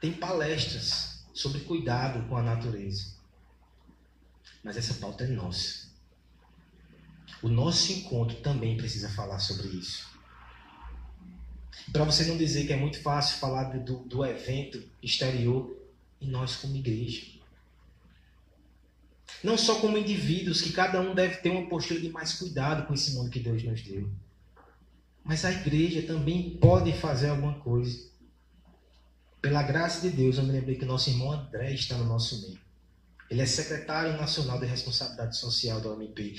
tem 0.01 0.13
palestras 0.13 1.25
sobre 1.33 1.61
cuidado 1.61 2.27
com 2.27 2.35
a 2.35 2.41
natureza. 2.41 3.15
Mas 4.63 4.77
essa 4.77 4.95
pauta 4.95 5.23
é 5.23 5.27
nossa. 5.27 5.89
O 7.41 7.47
nosso 7.47 7.91
encontro 7.93 8.37
também 8.41 8.75
precisa 8.75 9.09
falar 9.09 9.39
sobre 9.39 9.67
isso. 9.67 10.09
Para 11.91 12.03
você 12.03 12.25
não 12.25 12.37
dizer 12.37 12.67
que 12.67 12.73
é 12.73 12.77
muito 12.77 13.01
fácil 13.01 13.39
falar 13.39 13.65
do, 13.79 13.99
do 13.99 14.25
evento 14.25 14.83
exterior, 15.01 15.79
e 16.21 16.27
nós 16.27 16.57
como 16.57 16.75
igreja. 16.75 17.38
Não 19.43 19.57
só 19.57 19.75
como 19.79 19.97
indivíduos, 19.97 20.61
que 20.61 20.71
cada 20.71 20.99
um 20.99 21.15
deve 21.15 21.37
ter 21.37 21.49
uma 21.49 21.67
postura 21.69 21.99
de 21.99 22.09
mais 22.09 22.33
cuidado 22.33 22.85
com 22.85 22.93
esse 22.93 23.13
mundo 23.13 23.29
que 23.29 23.39
Deus 23.39 23.63
nos 23.63 23.81
deu. 23.81 24.09
Mas 25.23 25.45
a 25.45 25.51
igreja 25.51 26.01
também 26.01 26.57
pode 26.57 26.91
fazer 26.93 27.29
alguma 27.29 27.59
coisa. 27.59 28.09
Pela 29.41 29.63
graça 29.63 30.01
de 30.01 30.15
Deus, 30.15 30.37
eu 30.37 30.43
me 30.43 30.51
lembrei 30.51 30.75
que 30.75 30.85
nosso 30.85 31.09
irmão 31.09 31.31
André 31.31 31.73
está 31.73 31.97
no 31.97 32.05
nosso 32.05 32.41
meio. 32.41 32.59
Ele 33.29 33.41
é 33.41 33.45
secretário 33.45 34.17
nacional 34.17 34.59
de 34.59 34.65
responsabilidade 34.65 35.37
social 35.37 35.79
da 35.79 35.91
OMP. 35.91 36.35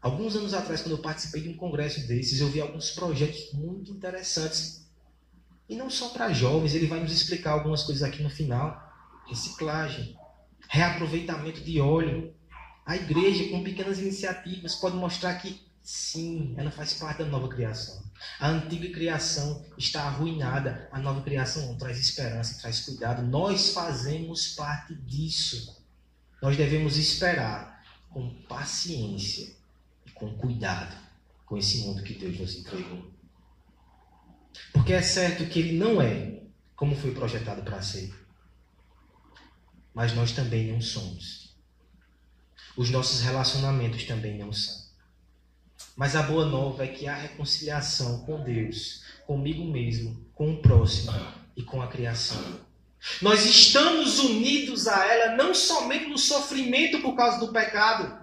Alguns 0.00 0.34
anos 0.34 0.54
atrás, 0.54 0.80
quando 0.80 0.96
eu 0.96 1.02
participei 1.02 1.42
de 1.42 1.50
um 1.50 1.56
congresso 1.56 2.06
desses, 2.08 2.40
eu 2.40 2.48
vi 2.48 2.60
alguns 2.60 2.90
projetos 2.92 3.52
muito 3.52 3.92
interessantes 3.92 4.88
E 5.68 5.76
não 5.76 5.90
só 5.90 6.08
para 6.08 6.32
jovens, 6.32 6.74
ele 6.74 6.86
vai 6.86 6.98
nos 6.98 7.12
explicar 7.12 7.52
algumas 7.52 7.84
coisas 7.84 8.02
aqui 8.02 8.22
no 8.22 8.30
final. 8.30 8.90
Reciclagem, 9.28 10.16
reaproveitamento 10.68 11.60
de 11.60 11.80
óleo. 11.80 12.34
A 12.90 12.96
igreja, 12.96 13.48
com 13.50 13.62
pequenas 13.62 14.00
iniciativas, 14.00 14.74
pode 14.74 14.96
mostrar 14.96 15.36
que 15.36 15.60
sim, 15.80 16.56
ela 16.58 16.72
faz 16.72 16.92
parte 16.94 17.18
da 17.18 17.24
nova 17.24 17.48
criação. 17.48 18.02
A 18.40 18.48
antiga 18.48 18.90
criação 18.90 19.64
está 19.78 20.02
arruinada, 20.02 20.88
a 20.90 20.98
nova 20.98 21.22
criação 21.22 21.68
não 21.68 21.78
traz 21.78 22.00
esperança, 22.00 22.60
traz 22.60 22.80
cuidado. 22.80 23.22
Nós 23.22 23.72
fazemos 23.72 24.56
parte 24.56 24.92
disso. 24.92 25.80
Nós 26.42 26.56
devemos 26.56 26.96
esperar 26.96 27.80
com 28.08 28.28
paciência 28.48 29.54
e 30.04 30.10
com 30.10 30.34
cuidado 30.34 30.96
com 31.46 31.56
esse 31.56 31.82
mundo 31.82 32.02
que 32.02 32.14
Deus 32.14 32.40
nos 32.40 32.56
entregou. 32.56 33.08
Porque 34.72 34.94
é 34.94 35.02
certo 35.02 35.46
que 35.46 35.60
ele 35.60 35.78
não 35.78 36.02
é 36.02 36.40
como 36.74 36.96
foi 36.96 37.14
projetado 37.14 37.62
para 37.62 37.80
ser. 37.82 38.12
Mas 39.94 40.12
nós 40.12 40.32
também 40.32 40.72
não 40.72 40.80
somos. 40.80 41.49
Os 42.76 42.90
nossos 42.90 43.20
relacionamentos 43.20 44.04
também 44.04 44.38
não 44.38 44.52
são. 44.52 44.80
Mas 45.96 46.16
a 46.16 46.22
boa 46.22 46.46
nova 46.46 46.84
é 46.84 46.88
que 46.88 47.06
há 47.06 47.14
reconciliação 47.14 48.20
com 48.20 48.42
Deus, 48.42 49.02
comigo 49.26 49.64
mesmo, 49.64 50.26
com 50.34 50.52
o 50.52 50.62
próximo 50.62 51.12
e 51.56 51.62
com 51.62 51.82
a 51.82 51.88
criação. 51.88 52.60
Nós 53.20 53.44
estamos 53.44 54.18
unidos 54.18 54.86
a 54.86 55.04
ela 55.06 55.36
não 55.36 55.54
somente 55.54 56.06
no 56.06 56.18
sofrimento 56.18 57.00
por 57.00 57.14
causa 57.14 57.38
do 57.38 57.52
pecado, 57.52 58.20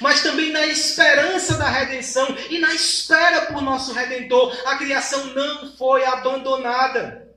mas 0.00 0.22
também 0.22 0.52
na 0.52 0.66
esperança 0.66 1.56
da 1.56 1.68
redenção 1.68 2.26
e 2.50 2.58
na 2.58 2.74
espera 2.74 3.46
por 3.46 3.62
nosso 3.62 3.92
redentor. 3.92 4.54
A 4.66 4.76
criação 4.76 5.26
não 5.34 5.74
foi 5.76 6.04
abandonada. 6.04 7.28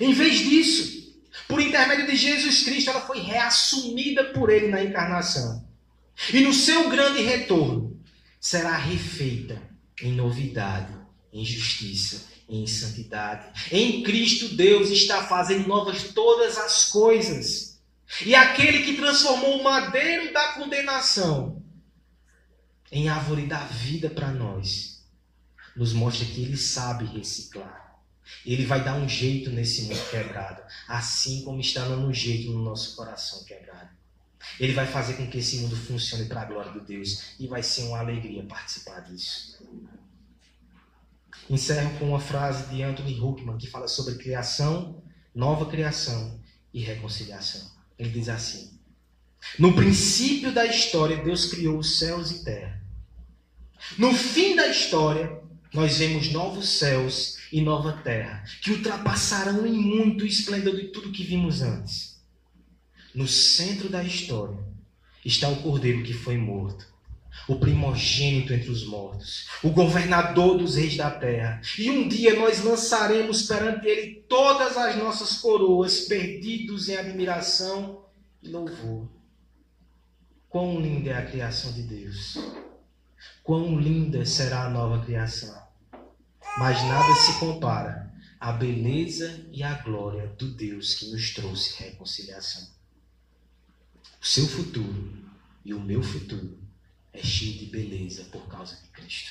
Em 0.00 0.12
vez 0.12 0.38
disso, 0.38 1.05
por 1.48 1.60
intermédio 1.60 2.06
de 2.06 2.16
Jesus 2.16 2.62
Cristo, 2.62 2.90
ela 2.90 3.00
foi 3.00 3.20
reassumida 3.20 4.24
por 4.32 4.50
ele 4.50 4.68
na 4.68 4.82
encarnação. 4.82 5.64
E 6.32 6.40
no 6.40 6.52
seu 6.52 6.88
grande 6.88 7.22
retorno, 7.22 8.00
será 8.40 8.76
refeita 8.76 9.60
em 10.02 10.12
novidade, 10.12 10.92
em 11.32 11.44
justiça, 11.44 12.26
em 12.48 12.66
santidade. 12.66 13.46
Em 13.70 14.02
Cristo, 14.02 14.54
Deus 14.54 14.90
está 14.90 15.24
fazendo 15.24 15.68
novas 15.68 16.04
todas 16.14 16.58
as 16.58 16.86
coisas. 16.86 17.80
E 18.24 18.34
aquele 18.34 18.84
que 18.84 18.96
transformou 18.96 19.60
o 19.60 19.64
madeiro 19.64 20.32
da 20.32 20.52
condenação 20.52 21.62
em 22.90 23.08
árvore 23.08 23.46
da 23.46 23.64
vida 23.64 24.08
para 24.08 24.30
nós, 24.30 25.04
nos 25.76 25.92
mostra 25.92 26.24
que 26.24 26.42
ele 26.42 26.56
sabe 26.56 27.04
reciclar. 27.04 27.85
Ele 28.44 28.64
vai 28.64 28.82
dar 28.82 28.96
um 28.96 29.08
jeito 29.08 29.50
nesse 29.50 29.82
mundo 29.82 30.10
quebrado, 30.10 30.62
assim 30.88 31.42
como 31.42 31.60
está 31.60 31.84
dando 31.84 32.06
um 32.06 32.14
jeito 32.14 32.50
no 32.50 32.62
nosso 32.62 32.96
coração 32.96 33.44
quebrado. 33.44 33.90
Ele 34.60 34.72
vai 34.72 34.86
fazer 34.86 35.14
com 35.14 35.26
que 35.26 35.38
esse 35.38 35.58
mundo 35.58 35.76
funcione 35.76 36.26
para 36.26 36.42
a 36.42 36.44
glória 36.44 36.72
de 36.72 36.80
Deus 36.80 37.34
e 37.38 37.46
vai 37.46 37.62
ser 37.62 37.82
uma 37.84 37.98
alegria 37.98 38.44
participar 38.44 39.00
disso. 39.00 39.58
Encerro 41.48 41.98
com 41.98 42.08
uma 42.08 42.20
frase 42.20 42.66
de 42.74 42.82
Anthony 42.82 43.20
Huckman 43.20 43.58
que 43.58 43.66
fala 43.66 43.86
sobre 43.88 44.16
criação, 44.16 45.02
nova 45.34 45.66
criação 45.66 46.40
e 46.72 46.80
reconciliação. 46.80 47.70
Ele 47.98 48.10
diz 48.10 48.28
assim: 48.28 48.78
No 49.58 49.74
princípio 49.74 50.52
da 50.52 50.66
história, 50.66 51.22
Deus 51.22 51.46
criou 51.46 51.78
os 51.78 51.98
céus 51.98 52.30
e 52.30 52.44
terra. 52.44 52.80
No 53.98 54.12
fim 54.12 54.56
da 54.56 54.66
história, 54.66 55.40
nós 55.72 55.98
vemos 55.98 56.32
novos 56.32 56.78
céus 56.78 57.35
e 57.52 57.60
nova 57.60 57.92
terra, 57.92 58.44
que 58.62 58.72
ultrapassarão 58.72 59.66
em 59.66 59.72
muito 59.72 60.24
o 60.24 60.26
esplendor 60.26 60.76
de 60.76 60.88
tudo 60.88 61.12
que 61.12 61.24
vimos 61.24 61.62
antes. 61.62 62.20
No 63.14 63.26
centro 63.26 63.88
da 63.88 64.02
história 64.02 64.58
está 65.24 65.48
o 65.48 65.62
cordeiro 65.62 66.02
que 66.02 66.12
foi 66.12 66.36
morto, 66.36 66.86
o 67.48 67.56
primogênito 67.56 68.52
entre 68.52 68.70
os 68.70 68.84
mortos, 68.84 69.46
o 69.62 69.70
governador 69.70 70.58
dos 70.58 70.76
reis 70.76 70.96
da 70.96 71.10
terra. 71.10 71.60
E 71.78 71.90
um 71.90 72.08
dia 72.08 72.34
nós 72.38 72.62
lançaremos 72.62 73.42
perante 73.42 73.86
ele 73.86 74.24
todas 74.28 74.76
as 74.76 74.96
nossas 74.96 75.38
coroas, 75.38 76.00
perdidos 76.00 76.88
em 76.88 76.96
admiração 76.96 78.04
e 78.42 78.48
louvor. 78.48 79.08
Quão 80.48 80.80
linda 80.80 81.10
é 81.10 81.18
a 81.18 81.26
criação 81.26 81.72
de 81.72 81.82
Deus! 81.82 82.38
Quão 83.42 83.78
linda 83.78 84.24
será 84.24 84.64
a 84.64 84.70
nova 84.70 85.04
criação! 85.04 85.65
Mas 86.58 86.82
nada 86.84 87.14
se 87.14 87.38
compara 87.38 88.10
à 88.40 88.50
beleza 88.50 89.46
e 89.52 89.62
à 89.62 89.74
glória 89.74 90.26
do 90.38 90.50
Deus 90.54 90.94
que 90.94 91.10
nos 91.10 91.34
trouxe 91.34 91.82
reconciliação. 91.82 92.66
O 94.22 94.26
seu 94.26 94.46
futuro 94.48 95.30
e 95.62 95.74
o 95.74 95.80
meu 95.80 96.02
futuro 96.02 96.58
é 97.12 97.22
cheio 97.22 97.58
de 97.58 97.66
beleza 97.66 98.24
por 98.24 98.48
causa 98.48 98.74
de 98.76 98.88
Cristo. 98.88 99.30